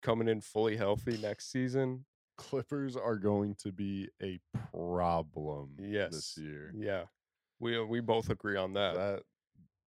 [0.01, 2.05] coming in fully healthy next season,
[2.37, 4.39] Clippers are going to be a
[4.73, 6.11] problem Yes.
[6.11, 6.71] this year.
[6.75, 7.03] yeah,
[7.59, 8.95] we uh, we both agree on that.
[8.95, 9.23] That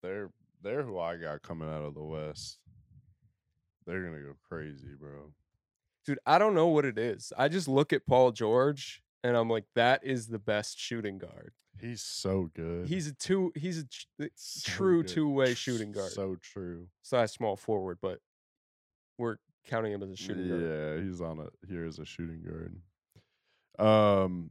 [0.03, 0.31] they're
[0.63, 2.59] they're who I got coming out of the West.
[3.87, 5.33] They're gonna go crazy, bro.
[6.07, 7.33] Dude, I don't know what it is.
[7.37, 11.53] I just look at Paul George and I'm like, that is the best shooting guard.
[11.81, 12.89] He's so good.
[12.89, 13.53] He's a two.
[13.55, 15.09] He's a So true good.
[15.13, 16.11] two-way shooting guard.
[16.13, 16.89] So true.
[17.03, 18.19] size small forward, but
[19.19, 20.63] we're counting him as a shooting guard.
[20.63, 22.77] Yeah, he's on a here as a shooting guard.
[23.79, 24.51] Um,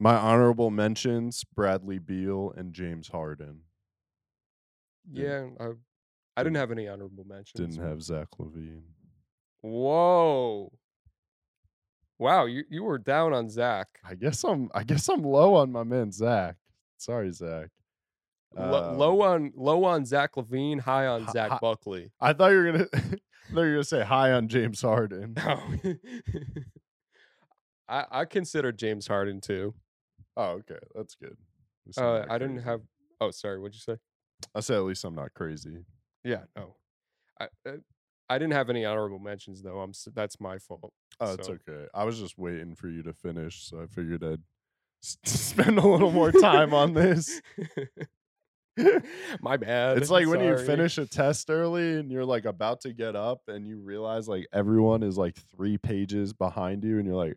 [0.00, 3.60] my honorable mentions: Bradley Beal and James Harden.
[5.10, 5.70] Yeah, I,
[6.36, 7.76] I didn't have any honorable mentions.
[7.76, 8.82] Didn't have Zach LaVine.
[9.62, 10.72] Whoa.
[12.18, 13.86] Wow, you, you were down on Zach.
[14.04, 14.70] I guess I'm.
[14.74, 16.56] I guess I'm low on my man Zach.
[16.96, 17.68] Sorry, Zach.
[18.56, 22.10] Lo- low Um, on low on Zach LaVine, high on hi- Zach Buckley.
[22.20, 22.86] I thought you were gonna.
[22.94, 23.10] I thought
[23.50, 25.34] you were gonna say high on James Harden.
[25.36, 25.62] No.
[27.88, 29.74] I I consider James Harden too.
[30.36, 31.36] Oh, okay, that's good.
[31.96, 32.80] Uh, I didn't have.
[33.20, 33.58] Oh, sorry.
[33.58, 33.98] What'd you say?
[34.54, 35.84] I said at least I'm not crazy.
[36.24, 36.76] Yeah, no.
[37.40, 37.72] I uh,
[38.30, 39.80] I didn't have any honorable mentions though.
[39.80, 40.92] I'm that's my fault.
[41.20, 41.86] Oh, it's So- okay.
[41.94, 44.42] I was just waiting for you to finish, so I figured I'd
[45.02, 47.40] s- spend a little more time on this.
[49.40, 49.98] my bad.
[49.98, 53.40] It's like when you finish a test early and you're like about to get up
[53.48, 57.36] and you realize like everyone is like three pages behind you and you're like,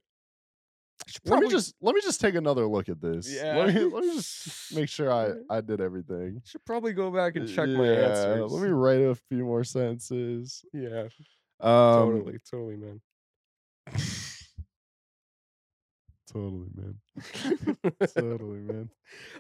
[1.12, 3.32] Should let me just let me just take another look at this.
[3.34, 3.58] Yeah.
[3.58, 6.42] Let me let me just make sure I I did everything.
[6.46, 8.52] should probably go back and check my Yeah, answers.
[8.52, 10.64] Let me write a few more sentences.
[10.74, 11.08] Yeah,
[11.60, 11.70] Um,
[12.24, 13.02] totally, totally, man.
[16.32, 16.96] totally, man.
[18.16, 18.90] totally, man.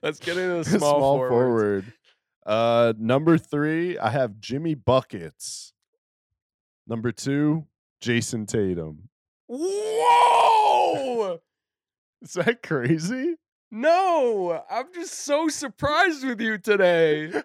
[0.03, 1.91] Let's get into the small, Small forward.
[2.45, 5.73] Uh, number three, I have Jimmy Buckets.
[6.87, 7.65] Number two,
[8.01, 9.09] Jayson Tatum.
[9.47, 11.39] Whoa!
[12.21, 13.35] Is that crazy?
[13.71, 17.27] No, I'm just so surprised with you today.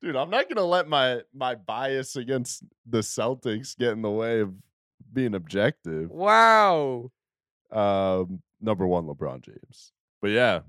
[0.00, 4.40] Dude, I'm not gonna let my my bias against the Celtics get in the way
[4.40, 4.52] of
[5.12, 6.10] being objective.
[6.10, 7.10] Wow.
[7.72, 9.92] Um, number one, LeBron James.
[10.20, 10.60] But yeah.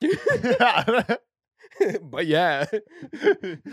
[2.02, 2.66] but yeah.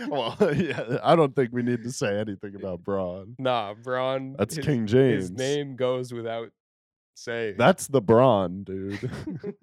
[0.07, 3.35] well, yeah, I don't think we need to say anything about Bron.
[3.37, 4.35] Nah, Bron.
[4.37, 5.23] That's his, King James.
[5.23, 6.51] His name goes without
[7.19, 7.55] saying.
[7.57, 9.11] That's the Bron, dude.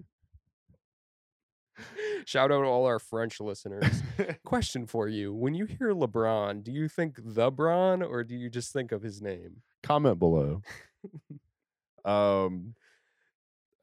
[2.25, 4.01] Shout out to all our French listeners.
[4.45, 5.33] Question for you.
[5.33, 9.01] When you hear LeBron, do you think the Bron or do you just think of
[9.03, 9.61] his name?
[9.83, 10.61] Comment below.
[12.03, 12.73] um,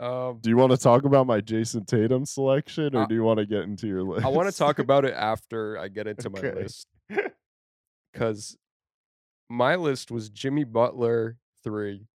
[0.01, 3.23] Um, do you want to talk about my Jayson Tatum selection, or Uh, do you
[3.23, 4.27] want to get into your list?
[4.27, 6.89] I want to talk about it after I get into my list.
[8.13, 8.57] Because
[9.49, 12.07] my list was Jimmy Butler, three,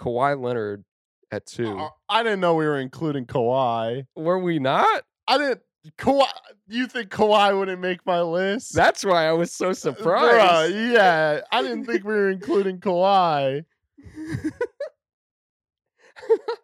[0.00, 0.84] Kawhi Leonard
[1.30, 1.78] at two.
[1.78, 4.04] Uh, I didn't know we were including Kawhi.
[4.16, 5.02] Were we not?
[5.28, 5.60] I didn't.
[5.98, 6.26] Kawhi.
[6.68, 8.74] You think Kawhi wouldn't make my list?
[8.74, 10.74] That's why I was so Uh, surprised.
[10.74, 13.64] bruh, yeah, I didn't think we were including Kawhi.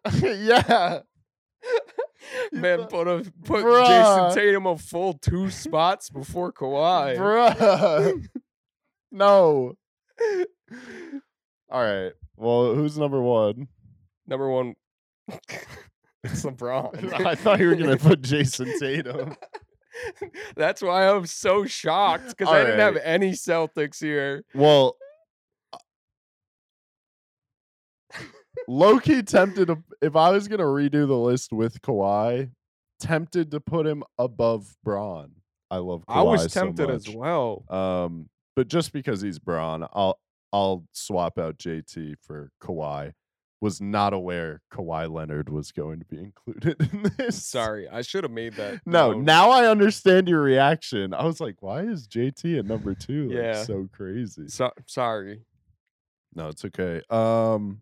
[0.21, 0.99] yeah.
[2.51, 3.85] Man, put a put Bruh.
[3.85, 7.17] Jayson Tatum a full two spots before Kawhi.
[7.17, 8.27] Bruh.
[9.11, 9.73] no.
[11.69, 12.11] All right.
[12.37, 13.67] Well, who's number one?
[14.27, 14.75] Number one,
[15.27, 15.41] it's
[16.45, 17.13] LeBron.
[17.25, 19.35] I thought you were gonna put Jayson Tatum.
[20.55, 24.43] That's why I'm so shocked because I didn't have any Celtics here.
[24.53, 24.95] Well,
[28.67, 32.51] low key tempted to, if I was gonna redo the list with Kawhi,
[32.99, 35.31] tempted to put him above Bron.
[35.71, 36.05] I love.
[36.05, 37.63] Kawhi I was so tempted as well.
[37.69, 40.19] Um, but just because he's Bron, I'll
[40.53, 43.13] I'll swap out JT for Kawhi.
[43.59, 47.43] Was not aware Kawhi Leonard was going to be included in this.
[47.43, 48.81] Sorry, I should have made that.
[48.85, 49.25] No, known.
[49.25, 51.11] now I understand your reaction.
[51.13, 53.29] I was like, why is JT at number two?
[53.29, 53.63] Like, Yeah.
[53.63, 54.47] so crazy.
[54.47, 55.41] So, sorry.
[56.35, 57.01] No, it's okay.
[57.09, 57.81] Um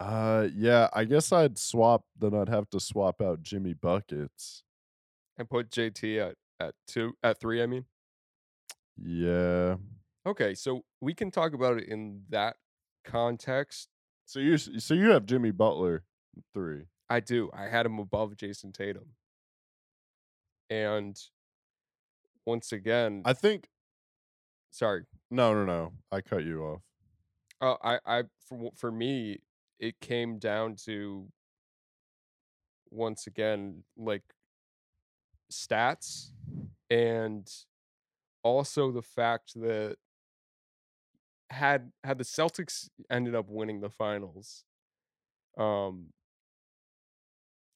[0.00, 4.62] uh yeah, I guess I'd swap then I'd have to swap out Jimmy Buckets.
[5.36, 7.62] And put JT at at two at three.
[7.62, 7.84] I mean,
[8.98, 9.76] Yeah.
[10.26, 10.54] Okay.
[10.54, 12.56] So we can talk about it in that
[13.04, 13.88] context.
[14.24, 16.02] So you so you have Jimmy Butler
[16.52, 16.82] 3.
[17.08, 17.50] I do.
[17.54, 19.14] I had him above Jayson Tatum.
[20.68, 21.16] And
[22.44, 23.68] once again, I think
[24.70, 25.04] sorry.
[25.30, 25.92] no, no, no.
[26.10, 26.80] I cut you off.
[27.60, 29.38] Uh, I, I, for for me,
[29.78, 31.28] it came down to
[32.90, 34.22] once again like
[35.52, 36.30] stats
[36.90, 37.48] and
[38.42, 39.96] also the fact that
[41.50, 44.64] had had the Celtics ended up winning the finals,
[45.58, 46.06] um,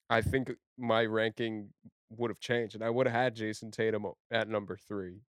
[0.09, 1.71] I think my ranking
[2.11, 5.21] would have changed, and I would have had Jayson Tatum at number three.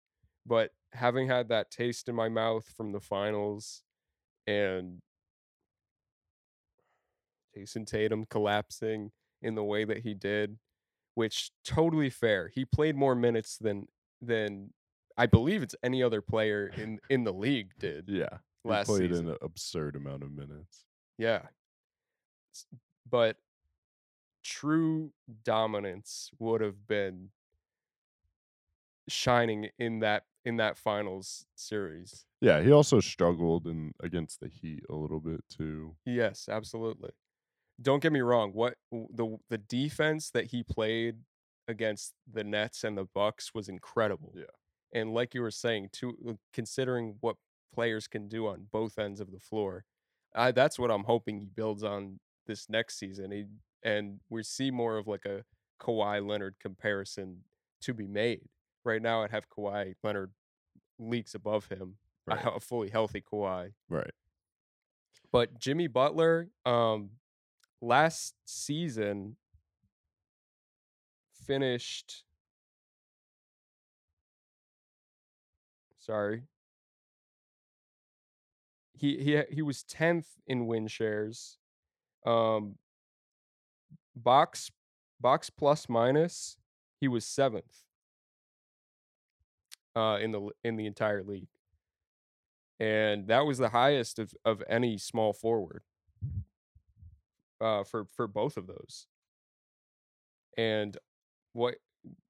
[0.46, 3.84] But having had that taste in my mouth from the finals,
[4.48, 5.00] and
[7.56, 10.58] Jayson Tatum collapsing in the way that he did,
[11.16, 12.50] which totally fair.
[12.54, 13.88] He played more minutes than
[14.22, 14.74] than
[15.18, 18.38] I believe it's any other player in in the league did Yeah.
[18.64, 19.30] He last played season.
[19.30, 20.86] an absurd amount of minutes.
[21.18, 21.48] Yeah.
[23.10, 23.38] But
[24.44, 25.12] true
[25.44, 27.30] dominance would have been
[29.10, 32.26] shining in that in that finals series.
[32.40, 35.96] Yeah, he also struggled in against the Heat a little bit too.
[36.06, 37.12] Yes, absolutely.
[37.82, 38.52] Don't get me wrong.
[38.54, 41.18] What the the defense that he played
[41.68, 44.34] against the Nets and the Bucks was incredible.
[44.36, 44.44] Yeah.
[44.94, 47.38] And like you were saying, to considering what
[47.74, 49.86] players can do on both ends of the floor,
[50.36, 53.32] I, that's what I'm hoping he builds on this next season.
[53.32, 53.46] He,
[53.84, 55.44] and we see more of like a
[55.82, 57.44] Kawhi Leonard comparison
[57.82, 58.42] to be made.
[58.84, 60.32] Right now, I'd have Kawhi Leonard
[61.00, 61.96] leaks above him,
[62.28, 62.40] a Right.
[62.40, 63.72] hel- fully healthy Kawhi.
[63.90, 64.12] Right.
[65.32, 67.12] But Jimmy Butler, um,
[67.82, 69.38] last season
[71.46, 72.24] finished.
[76.02, 76.44] Sorry.
[78.94, 81.58] He he he was tenth in win shares.
[82.26, 82.76] Um,
[84.16, 84.70] box
[85.20, 86.58] box plus minus,
[87.00, 87.86] he was seventh.
[89.96, 91.48] Uh, in the in the entire league
[92.82, 95.84] and that was the highest of, of any small forward
[97.62, 99.06] uh, for for both of those.
[100.58, 100.98] And
[101.54, 101.76] what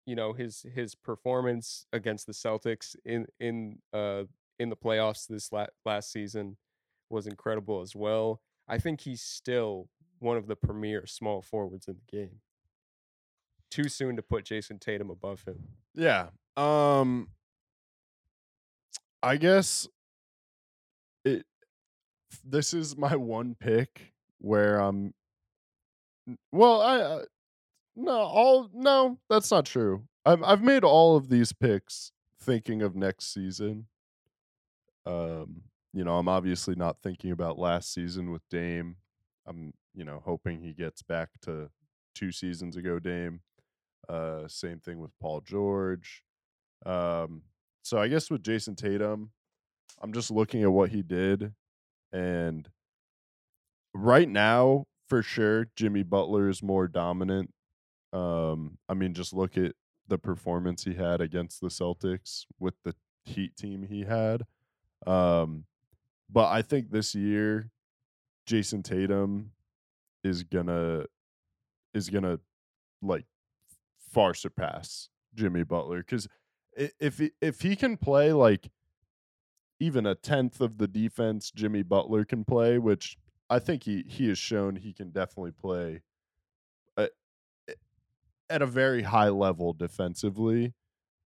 [0.05, 4.23] you know his his performance against the Celtics in in uh
[4.59, 6.57] in the playoffs this la- last season
[7.09, 8.41] was incredible as well.
[8.67, 9.89] I think he's still
[10.19, 12.41] one of the premier small forwards in the game.
[13.69, 15.59] Too soon to put Jayson Tatum above him.
[15.95, 16.27] Yeah.
[16.57, 17.29] Um
[19.23, 19.87] I guess
[21.23, 21.45] it
[22.43, 25.13] this is my one pick where I'm
[26.51, 27.23] well, I uh,
[27.95, 30.03] no, all no, that's not true.
[30.25, 33.87] I've I've made all of these picks thinking of next season.
[35.05, 35.63] Um,
[35.93, 38.97] you know, I'm obviously not thinking about last season with Dame.
[39.47, 41.69] I'm, you know, hoping he gets back to
[42.15, 43.41] two seasons ago Dame.
[44.09, 46.23] Uh same thing with Paul George.
[46.85, 47.43] Um
[47.83, 49.31] so I guess with Jayson Tatum,
[50.01, 51.53] I'm just looking at what he did
[52.11, 52.69] and
[53.93, 57.51] right now for sure Jimmy Butler is more dominant.
[58.13, 59.73] Um I mean just look at
[60.07, 64.43] the performance he had against the Celtics with the Heat team he had.
[65.05, 65.65] Um
[66.29, 67.71] but I think this year
[68.45, 69.51] Jayson Tatum
[70.23, 71.05] is gonna
[71.93, 72.39] is gonna
[73.01, 73.25] like
[74.11, 76.27] far surpass Jimmy Butler because
[76.73, 78.69] if he, if he can play like
[79.79, 83.17] even a tenth of the defense Jimmy Butler can play, which
[83.49, 86.01] I think he he has shown he can definitely play
[88.51, 90.73] at a very high level defensively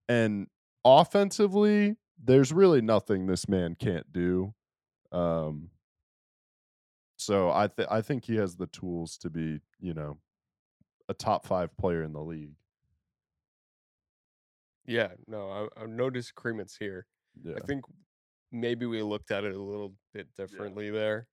[0.08, 0.46] and
[0.84, 1.96] offensively.
[2.22, 4.54] There's really nothing this man can't do.
[5.12, 5.70] Um,
[7.16, 10.18] so I th- I think he has the tools to be you know
[11.08, 12.54] a top five player in the league.
[14.86, 17.06] Yeah, no, I, I, no disagreements here.
[17.42, 17.54] Yeah.
[17.62, 17.84] I think
[18.52, 21.26] maybe we looked at it a little bit differently there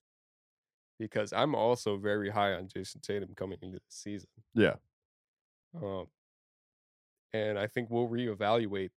[1.00, 4.30] because I'm also very high on Jayson Tatum coming into the season.
[4.54, 4.76] Yeah.
[5.76, 6.08] Um,
[7.34, 8.92] and I think we'll reevaluate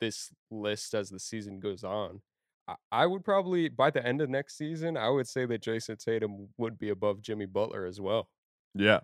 [0.00, 2.20] this list as the season goes on.
[2.66, 5.96] I, I would probably, by the end of next season, I would say that Jayson
[5.96, 8.28] Tatum would be above Jimmy Butler as well.
[8.74, 9.00] Yeah.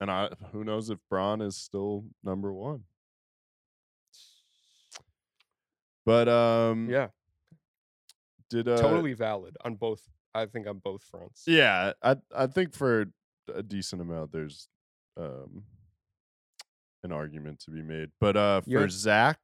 [0.00, 2.84] And I who knows if Bron is still number one.
[6.04, 7.08] But um Yeah,
[8.50, 10.02] did uh totally valid on both.
[10.34, 11.44] I think on both fronts.
[11.46, 13.06] Yeah, I I think for
[13.52, 14.68] a decent amount there's
[15.16, 15.64] um
[17.04, 18.10] an argument to be made.
[18.20, 18.86] But uh for Yeah.
[18.88, 19.38] Zach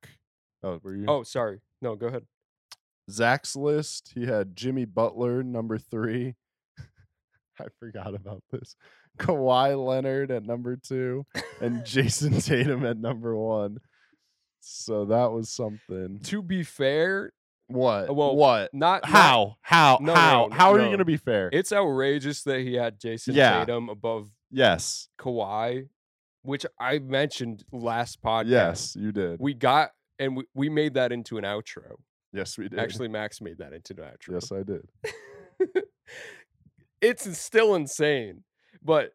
[0.62, 1.60] Oh, were you Oh, sorry.
[1.80, 2.26] No, go ahead.
[3.10, 6.34] Zach's list, he had Jimmy Butler number three.
[7.60, 8.76] I forgot about this.
[9.18, 11.26] Kawhi Leonard at number two
[11.60, 13.78] and Jayson Tatum at number one.
[14.60, 16.20] So that was something.
[16.24, 17.32] To be fair,
[17.66, 18.14] What?
[18.14, 18.72] well, what?
[18.74, 19.56] not not- How?
[19.62, 19.98] How?
[20.00, 20.46] No, how?
[20.46, 20.88] no, how are you no.
[20.88, 21.48] going to be fair?
[21.52, 23.60] it's outrageous that he had Jayson Yeah.
[23.64, 25.08] Tatum above yes.
[25.18, 25.88] Kawhi,
[26.42, 28.48] which I mentioned last podcast.
[28.48, 29.38] Yes, you did.
[29.40, 31.96] we got and we, we made that into an outro.
[32.32, 32.78] yes, we did.
[32.78, 34.34] Actually, Max made that into an outro.
[34.34, 35.82] yes, I did.
[37.00, 38.44] it's still insane,
[38.82, 39.12] but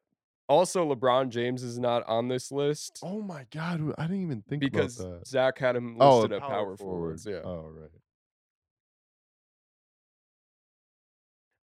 [0.48, 4.62] also LeBron James is not on this list Oh my god, I didn't even think
[4.62, 5.28] because about that.
[5.28, 7.26] Zach had him Oh, listed at power forwards.
[7.28, 7.42] Yeah.
[7.44, 7.90] Oh right.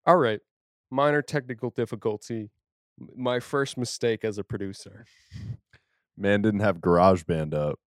[0.05, 0.41] All right.
[0.91, 2.49] Minor technical difficulty.
[3.15, 5.05] My first mistake as a producer.
[6.17, 7.79] Man didn't have GarageBand up.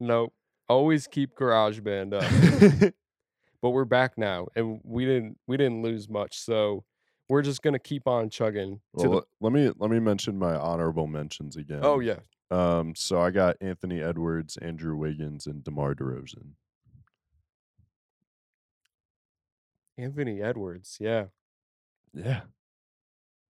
[0.00, 0.32] Nope.
[0.68, 2.92] Always keep GarageBand up.
[3.62, 6.84] but we're back now, and we didn't we didn't lose much, so
[7.28, 8.80] we're just gonna keep on chugging.
[8.98, 11.80] To well, the, let, let me let me mention my honorable mentions again.
[11.82, 12.18] oh yeah,
[12.50, 16.50] Um, so I got Anthony Edwards, Andrew Wiggins, and DeMar DeRozan.
[19.96, 20.96] Anthony Edwards.
[21.00, 21.26] Yeah,
[22.12, 22.40] Yeah,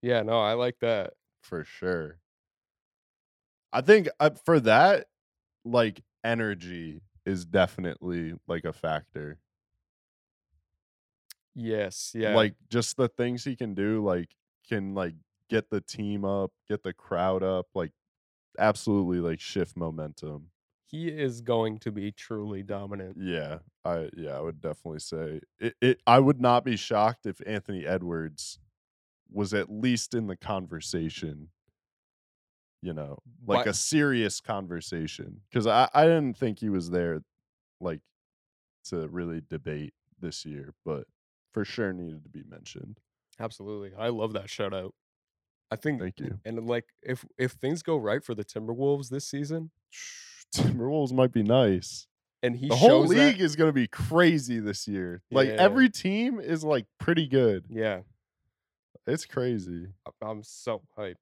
[0.02, 0.22] yeah.
[0.24, 1.14] No, I like that.
[1.42, 2.20] for sure.
[3.74, 5.08] I think uh, for that,
[5.66, 9.40] like energy is definitely like a factor.
[11.56, 12.36] Yes, yeah.
[12.36, 14.36] Like just the things he can do, like
[14.68, 15.16] can like
[15.50, 17.92] get the team up, get the crowd up, like
[18.60, 20.52] absolutely like shift momentum.
[20.88, 23.18] he is going to be truly dominant.
[23.18, 27.42] Yeah, I yeah, I would definitely say it, it I would not be shocked if
[27.46, 28.60] Anthony Edwards
[29.32, 31.50] was at least in the conversation.
[32.84, 35.42] You know, like But- a serious conversation.
[35.50, 37.22] Because I, I didn't think he was there
[37.80, 38.02] like
[38.86, 41.06] to really debate this year, but
[41.54, 43.00] for sure needed to be mentioned.
[43.40, 44.94] Absolutely, I love that shout out.
[45.70, 46.40] I think, Thank you.
[46.44, 49.72] and like if if things go right for the Timberwolves this season,
[50.56, 52.08] Timberwolves might be nice.
[52.44, 55.22] and he the whole league that, is going to be crazy this year.
[55.32, 55.54] Like Yeah.
[55.56, 57.66] every team is like pretty good.
[57.70, 58.02] yeah,
[59.08, 59.88] It's crazy.
[60.22, 61.16] I'm so hyped.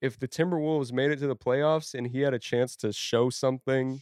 [0.00, 3.30] if the Timberwolves made it to the playoffs and he had a chance to show
[3.30, 4.00] something,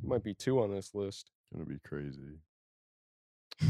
[0.00, 1.30] he might be two on this list.
[1.52, 2.40] Gonna be crazy.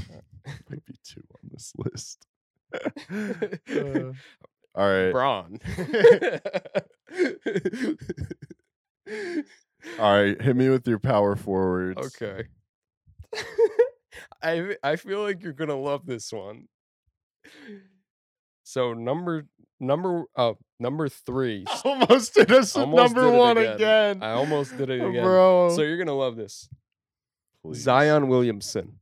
[0.68, 2.26] Might be two on this list.
[2.74, 2.90] Uh,
[4.74, 5.12] all right.
[5.12, 5.58] Bron.
[9.98, 10.40] All right.
[10.42, 12.18] Hit me with your power forwards.
[12.18, 12.48] okay.
[14.42, 16.68] I I feel like you're gonna love this one.
[18.64, 19.46] So number
[19.80, 21.64] number uh number three.
[21.84, 23.74] Almost did us number did one again.
[23.74, 24.22] again.
[24.22, 25.22] I almost did it again.
[25.22, 25.74] Bro.
[25.76, 26.68] So you're gonna love this.
[27.62, 27.78] Please.
[27.82, 28.98] Zion Williamson.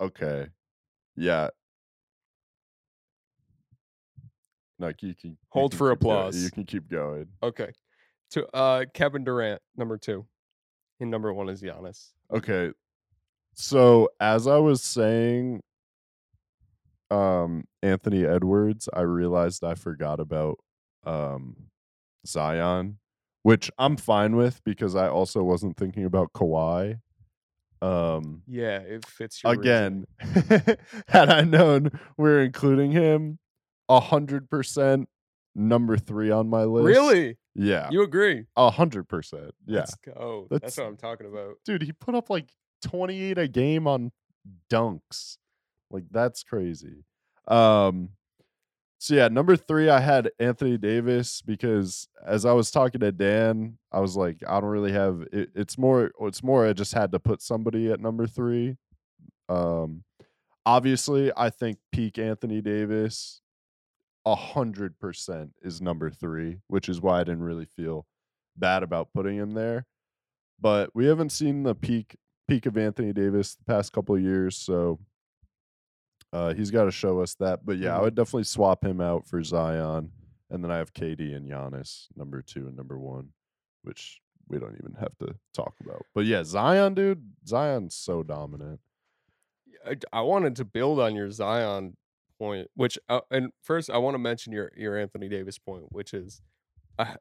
[0.00, 0.48] Okay.
[1.16, 1.48] Yeah.
[4.78, 6.12] No, you can you Hold can for keep going.
[6.16, 6.42] applause.
[6.42, 7.26] You can keep going.
[7.42, 7.72] Okay.
[8.32, 10.26] To uh Kevin Durant, number two.
[11.00, 12.10] And number one is Giannis.
[12.32, 12.70] Okay.
[13.54, 15.62] So as I was saying
[17.10, 20.58] um Anthony Edwards, I realized I forgot about
[21.04, 21.68] um
[22.26, 22.98] Zion,
[23.42, 27.00] which I'm fine with because I also wasn't thinking about Kawhi.
[27.80, 30.06] Um Yeah, it fits your again,
[31.08, 33.38] had I known we are including him,
[33.88, 35.08] a hundred percent
[35.54, 36.86] number three on my list.
[36.86, 37.36] Really?
[37.54, 37.88] Yeah.
[37.90, 38.44] You agree?
[38.56, 39.52] A hundred percent.
[39.66, 39.80] Yeah.
[39.80, 40.46] Let's go.
[40.50, 41.54] That's, That's- what I'm talking about.
[41.64, 42.50] Dude, he put up like
[42.82, 44.12] 28 a game on
[44.70, 45.38] dunks.
[45.90, 47.04] Like that's crazy.
[47.46, 48.10] Um
[49.00, 53.78] so yeah, number three, I had Anthony Davis because as I was talking to Dan,
[53.92, 57.12] I was like, I don't really have it, it's more it's more I just had
[57.12, 58.76] to put somebody at number three.
[59.48, 60.04] Um
[60.66, 63.40] obviously I think peak Anthony Davis
[64.26, 68.06] a hundred percent is number three, which is why I didn't really feel
[68.56, 69.86] bad about putting him there.
[70.60, 72.16] But we haven't seen the peak
[72.48, 74.98] peak of Anthony Davis the past couple of years, so
[76.32, 77.64] uh, he's got to show us that.
[77.64, 78.02] But yeah, I Mhm.
[78.02, 80.12] would definitely swap him out for Zion,
[80.50, 83.32] and then I have KD and Giannis number two and number one,
[83.82, 86.02] which we don't even have to talk about.
[86.14, 88.80] But yeah, Zion, dude, Zion's so dominant.
[89.86, 91.96] I, I wanted to build on your Zion
[92.38, 96.12] point, which uh, and first I want to mention your your Anthony Davis point, which
[96.14, 96.40] is,
[96.98, 97.14] uh,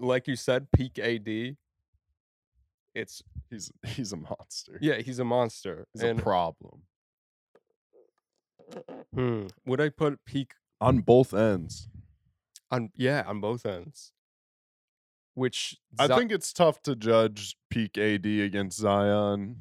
[0.00, 1.56] like you said, peak AD.
[2.94, 4.78] It's He's he's a monster.
[4.80, 5.86] yeah, he's a monster.
[5.92, 6.82] he's and a problem
[9.14, 11.88] hmm, would I put peak on both ends.
[12.70, 14.12] on yeah on both ends?
[15.34, 19.56] Which I Zi- think it's tough to judge peak AD against Zion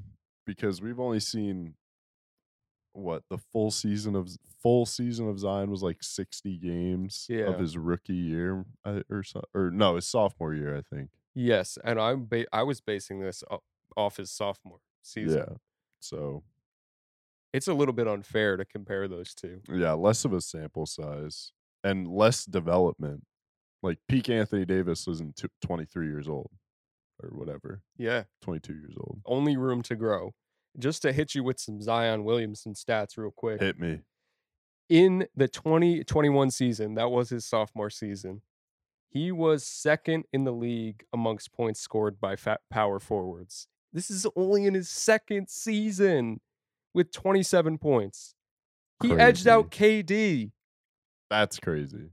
[0.46, 1.76] because we've only seen
[2.94, 4.30] what the full season of
[4.62, 7.46] full season of Zion was like 60 games Yeah.
[7.46, 8.66] of his rookie year
[9.10, 11.10] or so, or no, his sophomore year, I think.
[11.36, 13.44] yes, and I'm ba- I was basing this
[13.96, 15.46] off his sophomore season.
[15.48, 15.56] Yeah.
[16.00, 16.44] So,
[17.58, 19.62] It's a little bit unfair to compare those two.
[19.68, 21.52] yeah, less of a sample size
[21.84, 23.24] and less development.
[23.84, 26.52] Like peak Anthony Davis wasn't tw- 23 years old
[27.22, 29.22] or whatever, Yeah, 22 years old.
[29.26, 30.34] only room to grow.
[30.78, 33.60] Just to hit you with some Zion Williamson stats real quick.
[33.60, 34.02] Hit me.
[34.90, 38.42] In the 2021 season, that was his sophomore season,
[39.10, 43.68] he was second in the league amongst points scored by fat power forwards.
[43.92, 46.40] This is only in his second season
[46.98, 48.34] with 27 points.
[49.04, 50.52] He edged out KD.
[51.30, 52.10] That's crazy.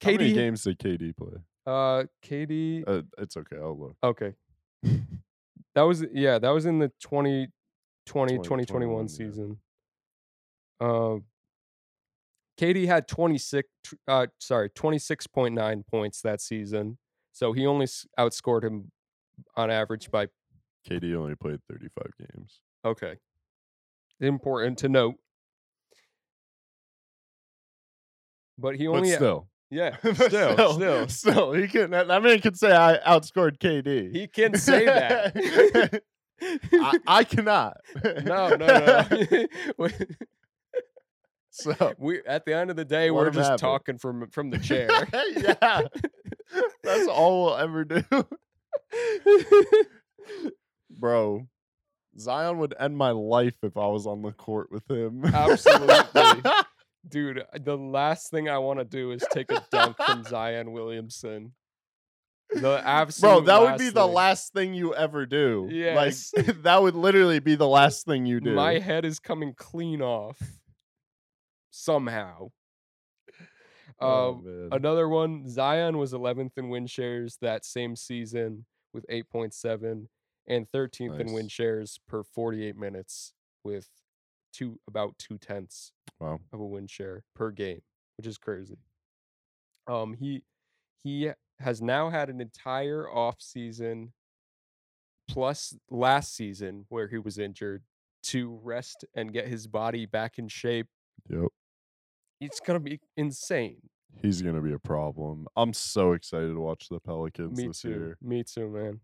[0.00, 1.40] How many KD games did KD play?
[1.66, 3.56] uh KD Uh, it's okay.
[3.60, 3.96] I'll look.
[4.02, 4.34] okay.
[5.74, 7.48] That was yeah, that was in the 2020
[8.06, 9.08] 20, 2021 yeah.
[9.08, 9.58] season.
[10.80, 11.16] Uh,
[12.60, 13.68] KD had 26
[14.06, 16.98] uh sorry, 26.9 points that season.
[17.32, 18.92] So he only outscored him
[19.56, 20.28] on average by
[20.88, 22.60] KD only played 35 games.
[22.84, 23.16] okay.
[24.24, 25.14] Important to note.
[28.58, 31.08] But he only but still, yeah, But still, still.
[31.08, 31.90] still, he can.
[31.90, 34.14] That, man can say I outscored KD.
[34.14, 36.02] He can say that.
[36.72, 37.76] I, I cannot.
[38.24, 39.46] no, no, no.
[39.78, 39.90] We-
[41.50, 44.88] so we at the end of the day, we're just talking from from the chair.
[45.36, 45.82] yeah,
[46.82, 48.02] that's all we'll ever do,
[50.90, 51.46] bro.
[52.18, 55.24] Zion would end my life if I was on the court with him.
[55.34, 56.42] Absolutely.
[57.08, 60.72] Dude, uh, the last thing I want to do is take a dunk from Zion
[60.72, 61.52] Williamson.
[62.50, 65.68] The absolute Bro, that would be the last thing you ever do.
[65.70, 66.32] Yes.
[66.36, 68.54] Like that would literally be the last thing you do.
[68.54, 70.40] My head is coming clean off
[71.70, 72.50] somehow.
[74.00, 74.68] Oh, Um.
[74.72, 80.06] Another one, Zion was 11th in win shares that same season with 8.7
[80.46, 83.32] and 13th in win shares per 48 minutes
[83.64, 83.88] with
[84.52, 86.40] two about two tenths wow.
[86.52, 87.80] of a win share per game,
[88.16, 88.78] which is crazy.
[89.86, 90.42] Um, he
[91.02, 91.30] he
[91.60, 94.12] has now had an entire off season
[95.28, 97.82] plus last season where he was injured
[98.22, 100.86] to rest and get his body back in shape.
[101.28, 101.48] Yep.
[102.40, 103.78] It's gonna be insane.
[104.22, 105.46] He's gonna be a problem.
[105.56, 107.88] I'm so excited to watch the Pelicans Me this too.
[107.88, 108.18] year.
[108.22, 109.00] Me too, man.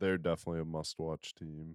[0.00, 1.74] They're definitely a must-watch team.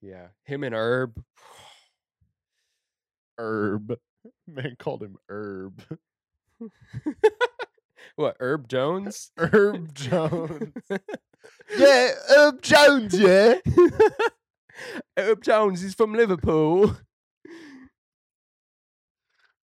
[0.00, 1.22] Yeah, him and Herb.
[3.38, 3.98] Herb,
[4.46, 5.82] man called him Herb.
[8.16, 9.30] what Herb Jones?
[9.36, 10.72] Herb Jones.
[11.76, 13.18] yeah, Herb Jones.
[13.18, 13.54] Yeah.
[15.16, 16.96] Herb Jones is from Liverpool.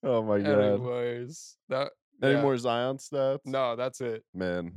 [0.03, 0.59] Oh my god.
[0.59, 1.91] Anyways, that
[2.23, 2.41] Any yeah.
[2.41, 3.39] more Zion stats?
[3.45, 4.23] No, that's it.
[4.33, 4.71] Man.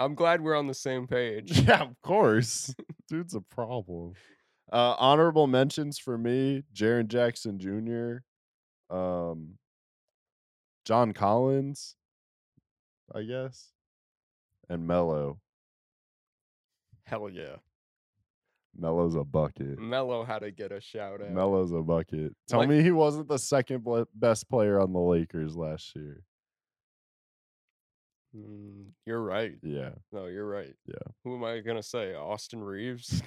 [0.00, 1.60] I'm glad we're on the same page.
[1.66, 2.74] Yeah, of course.
[3.08, 4.14] Dude's a problem.
[4.72, 9.58] Uh, honorable mentions for me: Jaren Jackson Jr., um,
[10.84, 11.94] John Collins,
[13.14, 13.70] I guess,
[14.68, 15.38] and Melo.
[17.06, 17.56] Hell yeah.
[18.76, 19.78] Melo's a bucket.
[19.78, 21.30] Melo had to get a shout out.
[21.30, 22.32] Melo's a bucket.
[22.48, 26.24] Tell Like- me he wasn't the second best player on the Lakers last year.
[28.36, 29.52] Mm, you're right.
[29.62, 30.74] Yeah, No, you're right.
[30.86, 30.94] Yeah.
[31.22, 32.14] Who am I gonna say?
[32.14, 33.22] Austin Reaves.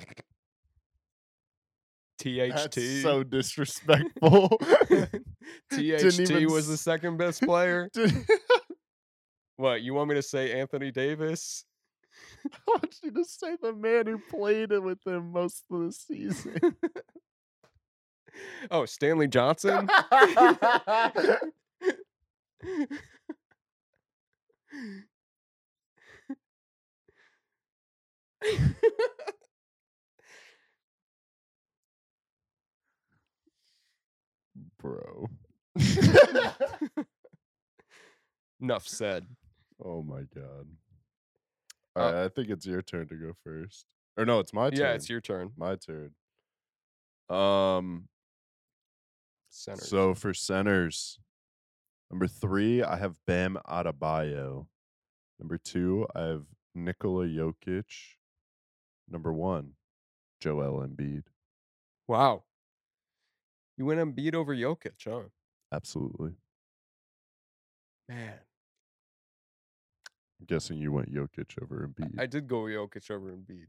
[2.19, 2.49] THT.
[2.49, 4.49] that's so disrespectful.
[5.71, 7.89] THT even was the second best player.
[9.59, 10.59] What you want me to say?
[10.59, 11.65] Anthony Davis.
[12.45, 15.91] I want you to say the man who played it with him most of the
[15.91, 16.59] season.
[18.69, 19.89] oh, Stanley Johnson.
[34.79, 35.29] Bro.
[38.61, 39.25] Enough said.
[39.83, 40.67] oh my god.
[41.95, 43.85] Uh, All right, I think it's your turn to go first.
[44.17, 44.79] Or no, it's my turn.
[44.79, 45.51] Yeah, it's your turn.
[45.57, 46.11] my turn.
[47.29, 48.07] Um
[49.49, 49.81] Center.
[49.81, 51.19] so for centers,
[52.11, 54.67] number 3, I have Bam Adebayo.
[55.39, 56.43] Number 2, I have
[56.75, 57.85] Nikola Jokic.
[59.09, 59.71] Number 1,
[60.41, 61.23] Joel Embiid.
[62.07, 62.43] wow.
[63.77, 65.29] You went beat over Jokic, huh?
[65.71, 66.31] Absolutely.
[68.09, 68.33] Man,
[70.39, 72.19] I'm guessing you went Jokic over Embiid.
[72.19, 73.67] I did go Jokic over Embiid.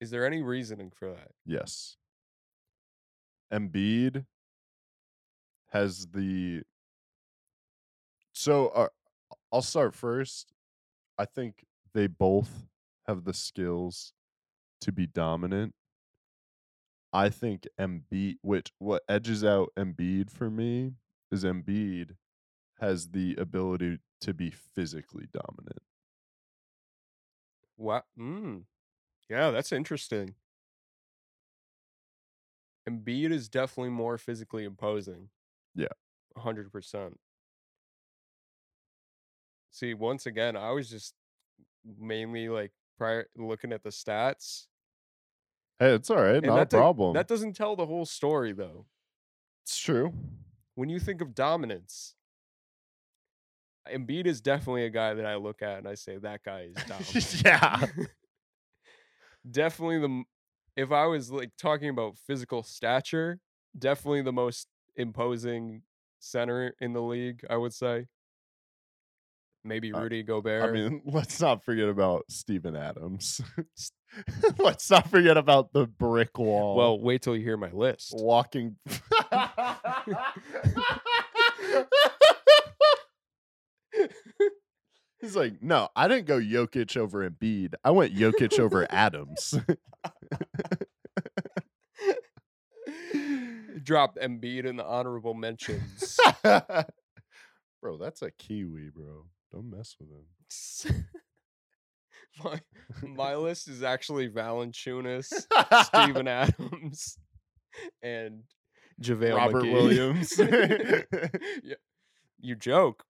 [0.00, 1.32] Is there any reasoning for that?
[1.44, 1.96] Yes.
[3.52, 4.24] Embiid
[5.74, 6.62] has the.
[8.32, 8.88] So uh,
[9.52, 10.54] I'll start first.
[11.18, 12.66] I think they both
[13.06, 14.12] have the skills
[14.80, 15.74] to be dominant.
[17.12, 20.94] I think Embiid, which what edges out Embiid for me
[21.30, 22.16] is Embiid
[22.80, 25.82] has the ability to be physically dominant.
[27.76, 28.04] What?
[28.18, 28.62] Mm.
[29.28, 30.34] Yeah, that's interesting.
[32.88, 35.30] Embiid is definitely more physically imposing.
[35.74, 35.88] Yeah.
[36.36, 37.12] 100%.
[39.70, 41.14] See, once again, I was just
[41.98, 44.66] mainly like prior looking at the stats.
[45.80, 47.14] Hey, it's all right, and not a that do- problem.
[47.14, 48.86] That doesn't tell the whole story though.
[49.64, 50.12] it's true.
[50.76, 52.14] When you think of dominance,
[53.92, 56.84] Embiid is definitely a guy that I look at and I say that guy is
[56.86, 57.42] dominant.
[57.44, 57.86] yeah.
[59.50, 60.24] definitely the m-
[60.76, 63.38] if I was like talking about physical stature,
[63.78, 65.82] definitely the most imposing
[66.20, 68.06] center in the league, I would say.
[69.66, 70.62] Maybe Uh, Rudy Gobert.
[70.68, 73.40] I mean, let's not forget about Steven Adams.
[74.58, 76.76] let's not forget about the brick wall.
[76.76, 78.12] well, wait till you hear my list.
[78.16, 78.76] walking.
[85.20, 87.74] He's like, no, I didn't go Jokic over Embiid.
[87.82, 89.58] I went Jokic over Adams.
[93.84, 96.18] Dropped Embiid in the honorable mentions.
[96.42, 99.26] bro, that's a Kiwi, bro.
[99.52, 101.06] Don't mess with him.
[102.44, 102.60] my,
[103.02, 105.26] my list is actually Valanciunas,
[105.84, 107.18] Steven Adams,
[108.02, 108.42] and
[109.00, 109.72] JaVale Robert McGee.
[109.72, 110.38] Williams.
[111.62, 111.74] yeah.
[112.40, 113.04] You joke.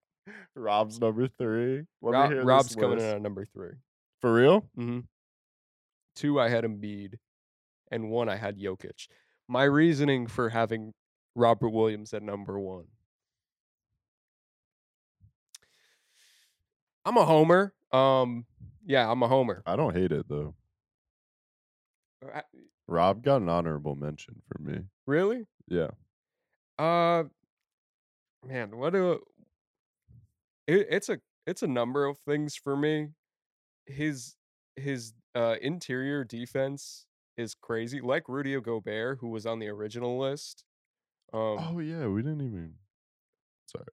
[0.55, 1.85] Rob's number three.
[2.01, 3.72] Rob- Rob's coming in at number three.
[4.20, 4.62] For real?
[4.79, 5.01] Mm-hmm.
[6.16, 7.14] Two, I had Embiid,
[7.91, 9.09] and one, I had Jokic.
[9.49, 10.92] My reasoning for having
[11.34, 12.86] Robert Williams at number one.
[17.05, 17.74] I'm a homer.
[17.92, 18.47] Um,
[18.86, 19.62] yeah, I'm a homer.
[19.66, 20.55] I don't hate it though.
[22.24, 22.40] Uh,
[22.88, 24.80] Rob got an honorable mention for me.
[25.07, 25.47] Really?
[25.68, 25.90] Yeah.
[26.78, 27.24] Uh,
[28.47, 29.20] man, what do
[30.66, 33.09] it, it's a it's a number of things for me.
[33.86, 34.36] His
[34.76, 37.07] his uh, interior defense
[37.37, 40.64] is crazy, like Rudy Gobert, who was on the original list.
[41.32, 42.74] Um, oh yeah, we didn't even.
[43.66, 43.85] Sorry.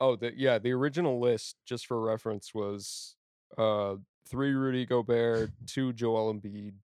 [0.00, 3.16] Oh, the yeah, the original list, just for reference, was
[3.56, 3.94] uh
[4.28, 6.74] three Rudy Gobert, two Joel Embiid,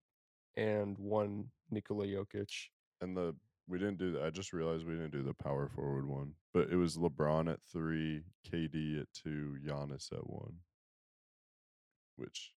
[0.56, 2.50] and one Nikola Jokic.
[3.00, 3.34] And the
[3.68, 4.24] we didn't do that.
[4.24, 7.60] I just realized we didn't do the power forward one, but it was LeBron at
[7.72, 10.54] three, KD at two, Giannis at one,
[12.16, 12.52] which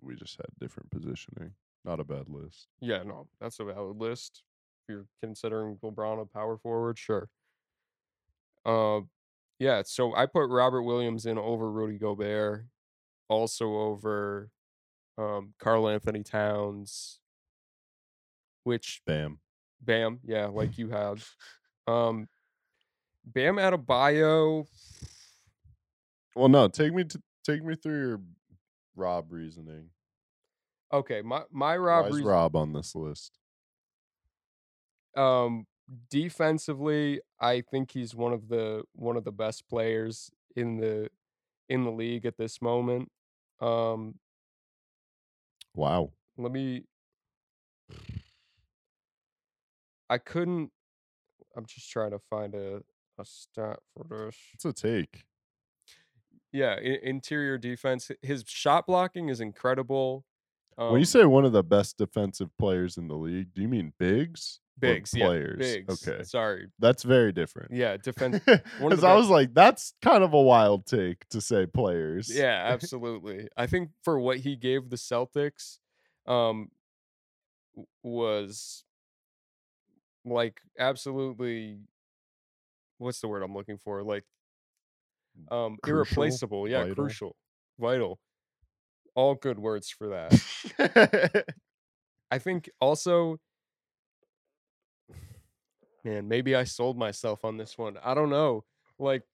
[0.00, 1.52] we just had different positioning.
[1.88, 2.68] Not a bad list.
[2.80, 4.42] Yeah, no, that's a valid list.
[4.82, 7.30] If you're considering LeBron a power forward, sure.
[8.66, 9.00] Uh,
[9.58, 9.80] yeah.
[9.86, 12.66] So I put Robert Williams in over Rudy Gobert,
[13.30, 14.50] also over
[15.16, 17.20] um, Karl Anthony Towns,
[18.64, 19.38] which Bam.
[19.80, 21.26] Bam, yeah, like you have.
[21.86, 22.28] Um,
[23.24, 24.66] Bam Adebayo.
[26.36, 28.20] Well, no, take me to take me through your
[28.94, 29.88] Rob reasoning.
[30.92, 33.38] Okay, my my Rob Why is Rob on this list?
[35.16, 35.66] um
[36.10, 41.08] defensively i think he's one of the one of the best players in the
[41.70, 43.10] in the league at this moment
[43.60, 44.14] um
[45.74, 46.12] Wow.
[46.36, 46.84] let me
[50.10, 50.70] i couldn't
[51.56, 52.82] i'm just trying to find a
[53.18, 55.24] a stat for this It's a take.
[56.52, 60.24] yeah i- interior defense his shot blocking is incredible
[60.78, 63.68] um, when you say one of the best defensive players in the league, do you
[63.68, 64.60] mean bigs?
[64.80, 65.58] bigs yeah players.
[65.58, 66.22] bigs Okay.
[66.22, 67.72] sorry That's very different.
[67.72, 68.38] yeah defense
[68.78, 72.30] Because I was like, that's kind of a wild take to say players.
[72.32, 73.48] Yeah, absolutely.
[73.56, 75.78] I think for what he gave the Celtics,
[76.26, 76.70] um,
[78.02, 78.84] was
[80.24, 81.78] like absolutely.
[82.98, 84.02] What's the word I'm looking for?
[84.02, 84.24] Like,
[85.50, 85.96] um, Crucial?
[86.22, 86.68] irreplaceable.
[86.68, 86.94] Yeah, Vital?
[86.94, 87.36] crucial,
[87.78, 88.18] vital.
[89.18, 91.44] All good words for that.
[92.30, 93.40] I think also.
[96.04, 97.98] Man, maybe I sold myself on this one.
[98.04, 98.62] I don't know.
[98.96, 99.24] Like,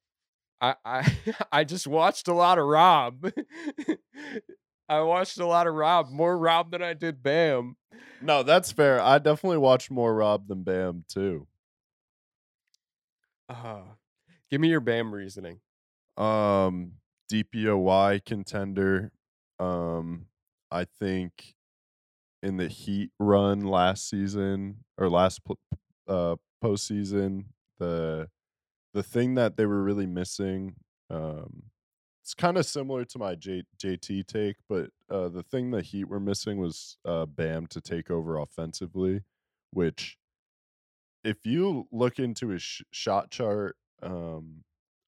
[0.59, 1.13] I I
[1.53, 3.31] I just watched a lot of Rob.
[4.89, 7.77] I watched a lot of Rob, more Rob than I did Bam.
[8.23, 8.99] no, that's fair.
[9.03, 11.47] I definitely watched more Rob than Bam too.
[13.51, 13.83] Uh,
[14.51, 15.61] give me your Bam reasoning.
[16.17, 16.93] Um,
[17.31, 19.13] DPOY contender.
[19.59, 20.27] Um,
[20.71, 21.55] I think
[22.43, 25.41] in the Heat run last season or last
[26.09, 27.47] uh postseason,
[27.79, 28.29] the
[28.93, 30.77] the thing that they were really missing,
[31.11, 31.65] um,
[32.23, 36.05] it's kind of similar to my J- JT take, but uh, the thing the Heat
[36.05, 39.23] were missing was uh, Bam to take over offensively,
[39.73, 40.17] which
[41.25, 44.63] if you look into his sh- shot chart, um,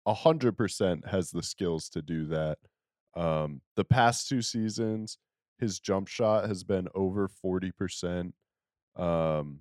[0.04, 2.58] a hundred percent has the skills to do that.
[3.16, 5.18] Um, the past two seasons,
[5.58, 8.34] his jump shot has been over forty percent.
[8.94, 9.60] Um,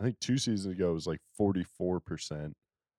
[0.00, 2.54] I think two seasons ago it was like forty four percent,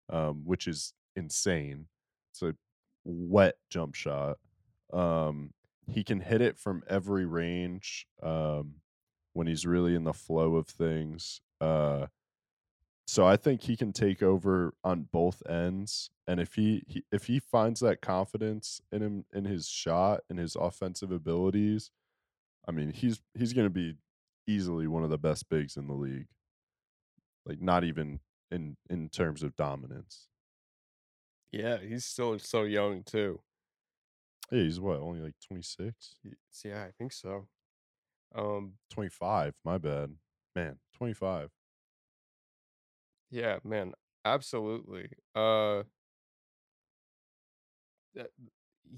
[0.09, 1.85] um, which is insane.
[2.31, 2.55] It's a
[3.03, 4.37] wet jump shot.
[4.91, 5.51] Um,
[5.87, 8.75] he can hit it from every range um,
[9.33, 11.41] when he's really in the flow of things.
[11.59, 12.07] Uh,
[13.11, 17.25] so I think he can take over on both ends, and if he, he if
[17.25, 21.91] he finds that confidence in him in his shot and his offensive abilities,
[22.65, 23.97] I mean he's he's going to be
[24.47, 26.29] easily one of the best bigs in the league.
[27.45, 30.29] Like not even in in terms of dominance.
[31.51, 33.41] Yeah, he's still so young too.
[34.49, 36.15] Yeah, he's what only like 26,
[36.63, 37.49] Yeah, I think so.
[38.33, 39.55] Um, 25.
[39.65, 40.11] My bad,
[40.55, 41.49] man, 25.
[43.31, 43.93] Yeah, man,
[44.25, 45.09] absolutely.
[45.35, 45.83] Uh,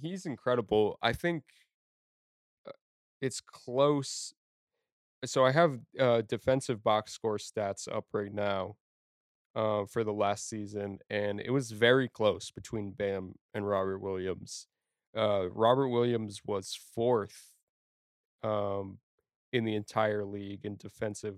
[0.02, 0.98] he's incredible.
[1.02, 1.44] I think
[2.68, 2.72] uh,
[3.22, 4.34] it's close.
[5.26, 8.76] So I have uh, defensive box score stats up right now
[9.56, 14.68] uh, for the last season, and it was very close between Bam and Robert Williams.
[15.16, 17.52] Uh, Robert Williams was fourth
[18.42, 18.98] um,
[19.52, 21.38] in the entire league in defensive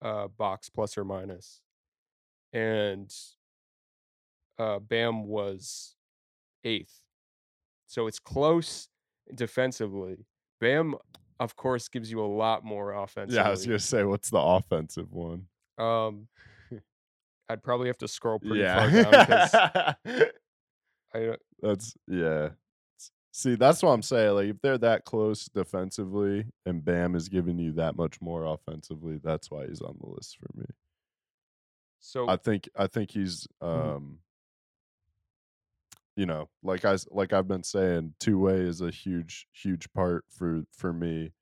[0.00, 1.60] uh, box plus or minus,
[2.52, 3.12] and
[4.58, 5.94] uh, Bam was
[6.64, 7.00] eighth.
[7.86, 8.88] So it's close
[9.34, 10.26] defensively.
[10.60, 10.94] Bam,
[11.40, 13.32] of course, gives you a lot more offense.
[13.32, 15.46] Yeah, I was gonna say, what's the offensive one?
[15.78, 16.28] Um,
[17.48, 19.94] I'd probably have to scroll pretty far down Yeah,
[21.14, 22.50] I don't- that's yeah.
[23.32, 24.34] See, that's what I'm saying.
[24.34, 29.20] Like, if they're that close defensively, and Bam is giving you that much more offensively,
[29.22, 30.66] that's why he's on the list for me.
[32.00, 33.96] So I think I think he's Mhm.
[33.96, 34.20] um
[36.16, 40.24] you know, like I like I've been saying, two way is a huge huge part
[40.28, 41.32] for for me.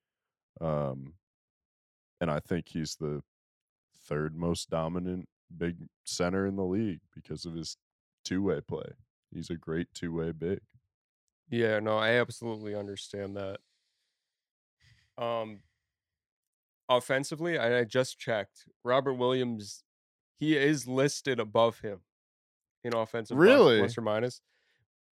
[0.61, 1.15] Um,
[2.21, 3.23] and I think he's the
[4.05, 7.77] third most dominant big center in the league because of his
[8.25, 8.93] two way play.
[9.33, 10.61] He's a great two way big.
[11.49, 13.61] Yeah, no, I absolutely understand that.
[15.19, 15.63] Um,
[16.89, 18.69] offensively, I, I just checked.
[18.85, 19.83] Robert Williams,
[20.39, 22.01] he is listed above him
[22.85, 23.79] in offensive Really?
[23.81, 24.41] plus or minus.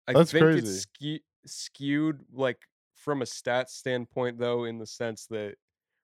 [0.07, 0.59] I That's think crazy.
[0.69, 2.59] it's ske- skewed like
[2.95, 5.57] from a stats standpoint, though, in the sense that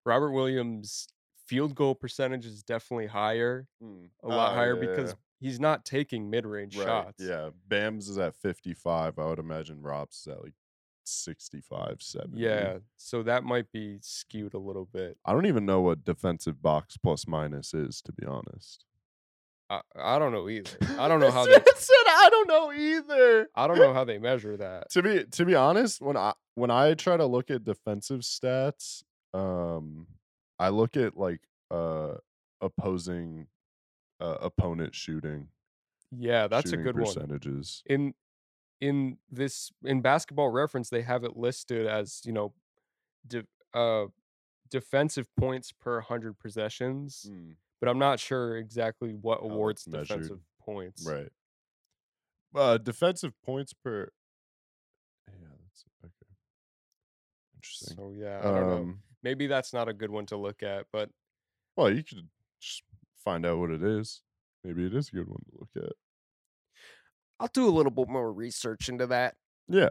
[0.06, 1.08] Robert Williams'
[1.46, 4.06] field goal percentage is definitely higher, hmm.
[4.22, 7.22] a lot Oh, higher yeah, because he's not taking mid range Right, shots.
[7.24, 9.18] Yeah, Bams is at 55.
[9.18, 10.54] I would imagine Rob's is at like
[11.04, 12.38] 65, 70.
[12.40, 15.16] Yeah, so that might be skewed a little bit.
[15.24, 18.84] I don't even know what defensive box plus minus is, to be honest.
[19.70, 20.70] I, I don't know either.
[20.98, 23.48] I don't know how they said I don't know either.
[23.54, 24.90] I don't know how they measure that.
[24.90, 29.02] To be to be honest, when I when I try to look at defensive stats,
[29.34, 30.06] um,
[30.58, 31.40] I look at like
[31.70, 32.14] uh
[32.60, 33.46] opposing
[34.20, 35.48] uh, opponent shooting.
[36.10, 37.04] Yeah, that's a shooting good one.
[37.04, 37.82] percentages.
[37.86, 38.14] In
[38.80, 42.54] in this in basketball reference, they have it listed as, you know,
[43.26, 44.06] de- uh
[44.70, 50.08] defensive points per 100 possessions, Mm, but I'm not sure exactly what that's awards measured.
[50.08, 51.06] defensive points.
[51.06, 51.28] right.
[52.54, 54.10] Uh, defensive points per.
[55.28, 56.32] Yeah, that's okay.
[57.56, 57.96] Interesting.
[57.96, 58.76] So yeah, I don't know.
[58.76, 61.10] Um, Maybe that's not a good one to look at, but
[61.76, 62.28] well, you could
[62.60, 62.82] just
[63.24, 64.22] find out what it is.
[64.64, 65.92] Maybe it is a good one to look at.
[67.40, 69.34] I'll do a little bit more research into that.
[69.68, 69.90] Yeah.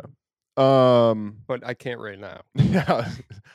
[0.58, 1.38] Um.
[1.48, 2.42] But I can't right now.
[2.56, 3.10] Yeah.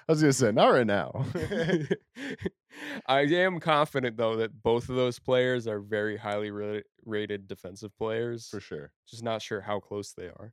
[0.09, 1.25] I was gonna say not right now.
[3.07, 7.97] I am confident though that both of those players are very highly ra- rated defensive
[7.99, 8.49] players.
[8.49, 8.93] For sure.
[9.09, 10.53] Just not sure how close they are.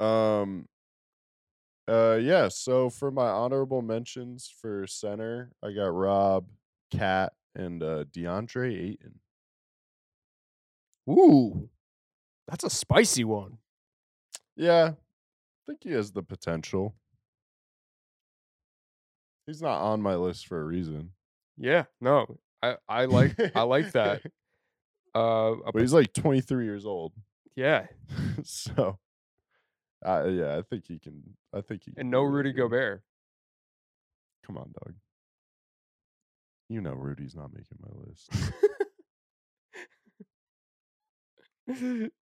[0.00, 0.68] Um.
[1.86, 2.18] Uh.
[2.20, 2.48] Yeah.
[2.48, 6.46] So for my honorable mentions for center, I got Rob,
[6.90, 9.20] KAT, and uh, DeAndre Ayton.
[11.08, 11.68] Ooh,
[12.48, 13.58] that's a spicy one.
[14.56, 14.96] Yeah, I
[15.66, 16.94] think he has the potential.
[19.46, 21.10] He's not on my list for a reason.
[21.58, 24.22] Yeah, no, I I like I like that.
[25.14, 27.12] Uh, But he's like 23 years old,
[27.54, 27.86] yeah,
[28.42, 28.98] so
[30.04, 31.22] uh, yeah, I think he can.
[31.54, 32.62] I think he can and no Rudy good.
[32.62, 33.02] Gobert.
[34.44, 34.94] Come on, dog.
[36.68, 38.28] You know Rudy's not making my list.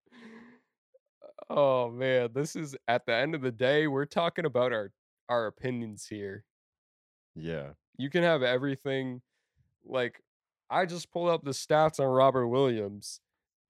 [1.50, 4.90] oh man, this is at the end of the day, we're talking about our
[5.28, 6.44] our opinions here.
[7.34, 9.22] yeah, You can have everything.
[9.84, 10.22] Like
[10.70, 13.20] I just pulled up the stats on Robert Williams.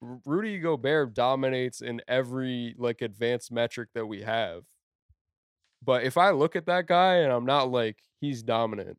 [0.03, 4.65] R- Rudy Gobert dominates in every like advanced metric that we have.
[5.83, 8.99] But if I look at that guy and I'm not like he's dominant,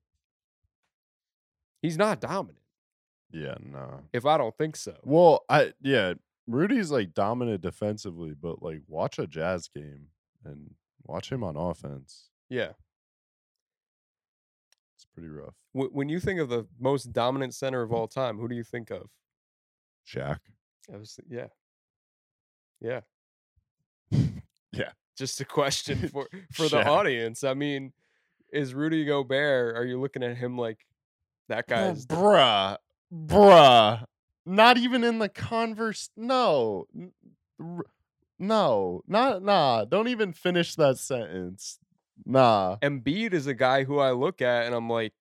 [1.82, 2.60] he's not dominant.
[3.32, 4.00] yeah, nah.
[4.14, 4.96] If I don't think so.
[5.04, 6.14] Well, I yeah,
[6.48, 10.08] Rudy's like dominant defensively, but like watch a Jazz game
[10.44, 12.30] and watch him on offense.
[12.50, 12.74] Yeah.
[14.96, 15.56] It's pretty rough.
[15.74, 17.96] Wh- When you think of the most dominant center of hmm.
[17.96, 19.10] all time, who do you think of?
[20.08, 20.40] Shaq.
[20.94, 21.48] I was, yeah.
[22.82, 23.02] Yeah.
[24.72, 24.92] Yeah.
[25.18, 27.46] Just a question for for the audience.
[27.46, 27.94] I mean,
[28.52, 29.78] is Rudy Gobert?
[29.78, 30.86] Are you looking at him like
[31.48, 32.06] that guy's?
[32.06, 32.76] bruh,
[33.14, 34.04] bruh.
[34.46, 36.10] Not even in the converse.
[36.16, 36.86] No,
[38.40, 39.86] no, not nah.
[39.86, 41.80] Don't even finish that sentence.
[42.26, 42.78] Nah.
[42.82, 45.14] Embiid is a guy who I look at and I'm like,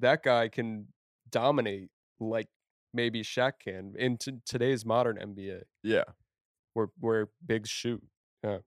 [0.00, 0.88] that guy can
[1.30, 1.88] dominate
[2.18, 2.48] like
[2.92, 6.04] maybe Shaq can in t- today's modern NBA, Yeah,
[6.74, 8.02] where where bigs shoot.
[8.44, 8.58] Yeah.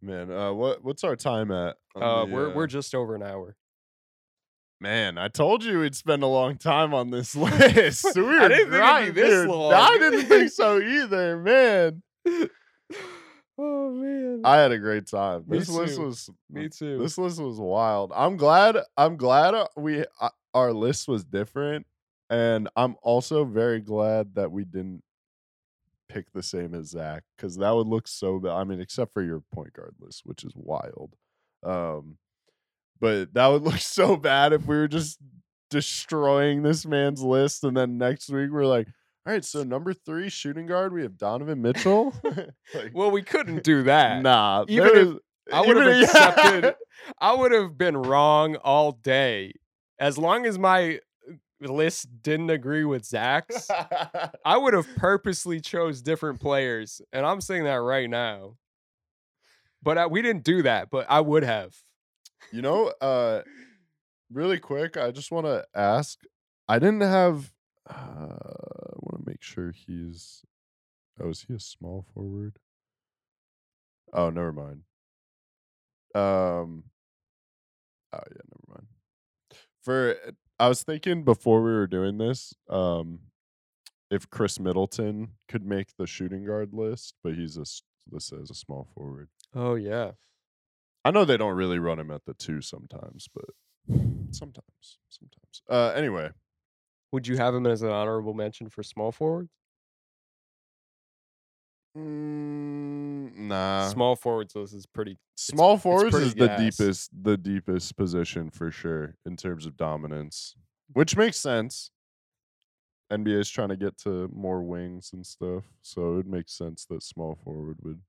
[0.00, 0.30] Man.
[0.30, 1.76] Uh, what what's our time at?
[1.96, 3.56] Uh, the, we're uh, we're just over an hour.
[4.80, 8.06] Man, I told you we'd spend a long time on this list.
[8.16, 9.72] We I didn't think it'd be this long.
[9.74, 12.02] I didn't think so either, man.
[13.58, 15.44] oh man, I had a great time.
[15.48, 16.98] Me This list was me too.
[16.98, 18.12] this list was wild.
[18.14, 18.76] I'm glad.
[18.96, 21.86] I'm glad uh, we uh, our list was different,
[22.30, 25.02] and I'm also very glad that we didn't
[26.08, 28.52] pick the same as Zach because that would look so bad.
[28.52, 31.14] I mean, except for your point guard list, which is wild.
[31.64, 32.18] Um,
[33.00, 35.18] but that would look so bad if we were just
[35.70, 38.88] destroying this man's list, and then next week we're like,
[39.26, 42.14] all right, so number three shooting guard, we have Donovan Mitchell.
[42.74, 44.22] like, well, we couldn't do that.
[44.22, 45.18] nah, Even if was-
[45.52, 46.74] I would have accepted.
[47.18, 49.54] I would have been wrong all day,
[49.98, 53.66] as long as my uh, list didn't agree with Zach's,
[54.44, 58.56] I would have purposely chose different players, and I'm saying that right now.
[59.82, 60.90] But I, we didn't do that.
[60.90, 61.74] But I would have.
[62.52, 63.42] You know, uh,
[64.32, 66.20] really quick, I just want to ask.
[66.68, 67.52] I didn't have.
[67.88, 70.42] Uh, I want to make sure he's.
[71.20, 72.58] Oh, is he a small forward?
[74.12, 74.82] Oh, never mind.
[76.14, 76.84] Um.
[78.12, 78.86] Oh yeah, never mind.
[79.82, 80.16] For
[80.58, 83.20] I was thinking before we were doing this, um,
[84.10, 88.50] if Khris Middleton could make the shooting guard list, but he's a s- listed as
[88.50, 89.28] a small forward.
[89.54, 90.12] Oh yeah.
[91.04, 93.46] I know they don't really run him at the two sometimes, but
[94.30, 95.62] sometimes, sometimes.
[95.68, 96.30] Uh, anyway,
[97.12, 99.50] Would you have him as an honorable mention for small forwards?
[101.96, 103.88] mm, nah.
[103.90, 105.18] small forwards list is pretty.
[105.36, 110.56] Small forwards pretty is the deepest, the deepest position for sure in terms of dominance,
[110.92, 111.90] which makes sense.
[113.10, 117.02] NBA is trying to get to more wings and stuff, so it makes sense that
[117.02, 118.02] small forward would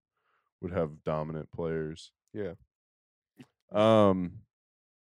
[0.62, 2.12] would have dominant players.
[2.34, 2.54] Yeah.
[3.72, 4.34] Um,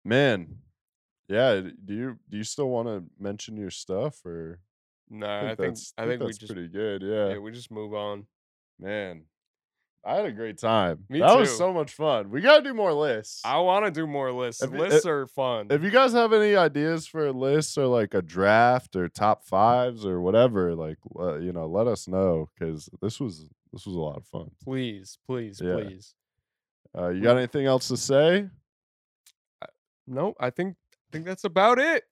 [0.04, 0.56] man,
[1.28, 1.60] yeah.
[1.84, 4.60] Do you do you still want to mention your stuff or?
[5.08, 7.02] No, I think I think we that's just pretty good.
[7.02, 7.28] yeah.
[7.34, 8.26] Yeah, we just move on.
[8.78, 9.22] man.
[10.04, 11.04] I had a great time.
[11.08, 12.30] Me that was so much fun.
[12.30, 13.42] We gotta do more lists.
[13.44, 14.62] I want to do more lists.
[14.62, 15.66] If lists are fun.
[15.70, 20.06] if you guys have any ideas for lists or like a draft or top fives
[20.06, 23.98] or whatever, like uh, you know, let us know because this was this was a
[23.98, 24.52] lot of fun.
[24.62, 25.74] please, please, Yeah.
[25.74, 26.14] please.
[26.96, 28.48] Uh, you got anything else to say?
[30.06, 32.04] No, I think I think that's about it.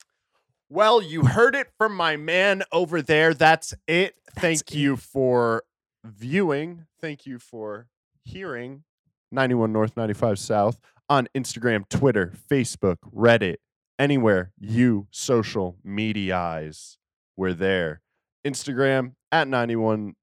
[0.69, 3.35] Well, you heard it from my man over there.
[3.35, 4.17] That's it.
[4.37, 5.63] Thank you for
[6.05, 6.87] viewing.
[7.01, 7.89] Thank you for
[8.25, 8.85] hearing
[9.31, 13.57] 91 North 95 South on Instagram, Twitter, Facebook, Reddit,
[13.99, 16.99] anywhere you social medias.
[17.37, 18.01] We're there.
[18.47, 20.15] Instagram at 91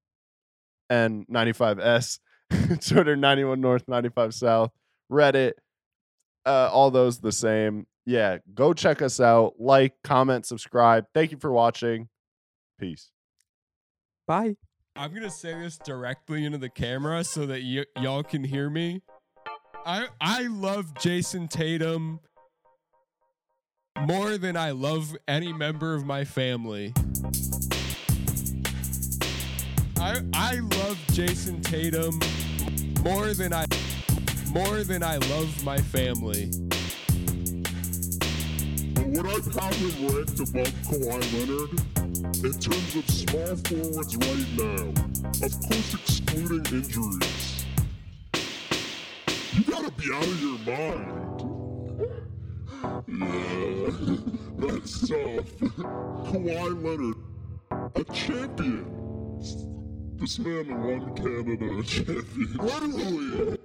[0.90, 2.18] and 95S,
[2.80, 4.70] Twitter 91 North 95 South,
[5.10, 5.52] Reddit,
[6.46, 7.86] uh, all those the same.
[8.04, 9.54] Yeah, go check us out.
[9.58, 11.04] Like, comment, subscribe.
[11.14, 12.08] Thank you for watching.
[12.78, 13.10] Peace.
[14.26, 14.56] Bye.
[14.96, 19.02] I'm gonna say this directly into the camera so that y- y'all can hear me.
[19.86, 22.20] I I love Jayson Tatum
[24.00, 26.92] more than I love any member of my family.
[30.02, 32.18] I I love Jayson Tatum
[33.04, 33.66] more than I
[34.50, 36.50] more than I love my family.
[38.94, 41.70] But would I probably ranked above Kawhi Leonard?
[42.44, 44.90] In terms of small forwards right now,
[45.46, 47.64] of course excluding injuries.
[49.52, 51.30] You gotta be out of your mind.
[53.06, 53.86] Yeah,
[54.66, 55.50] that's tough.
[56.26, 57.18] Kawhi Leonard,
[57.94, 58.92] a champion.
[60.22, 62.56] This man won Canada a champion.
[62.56, 63.58] Literally.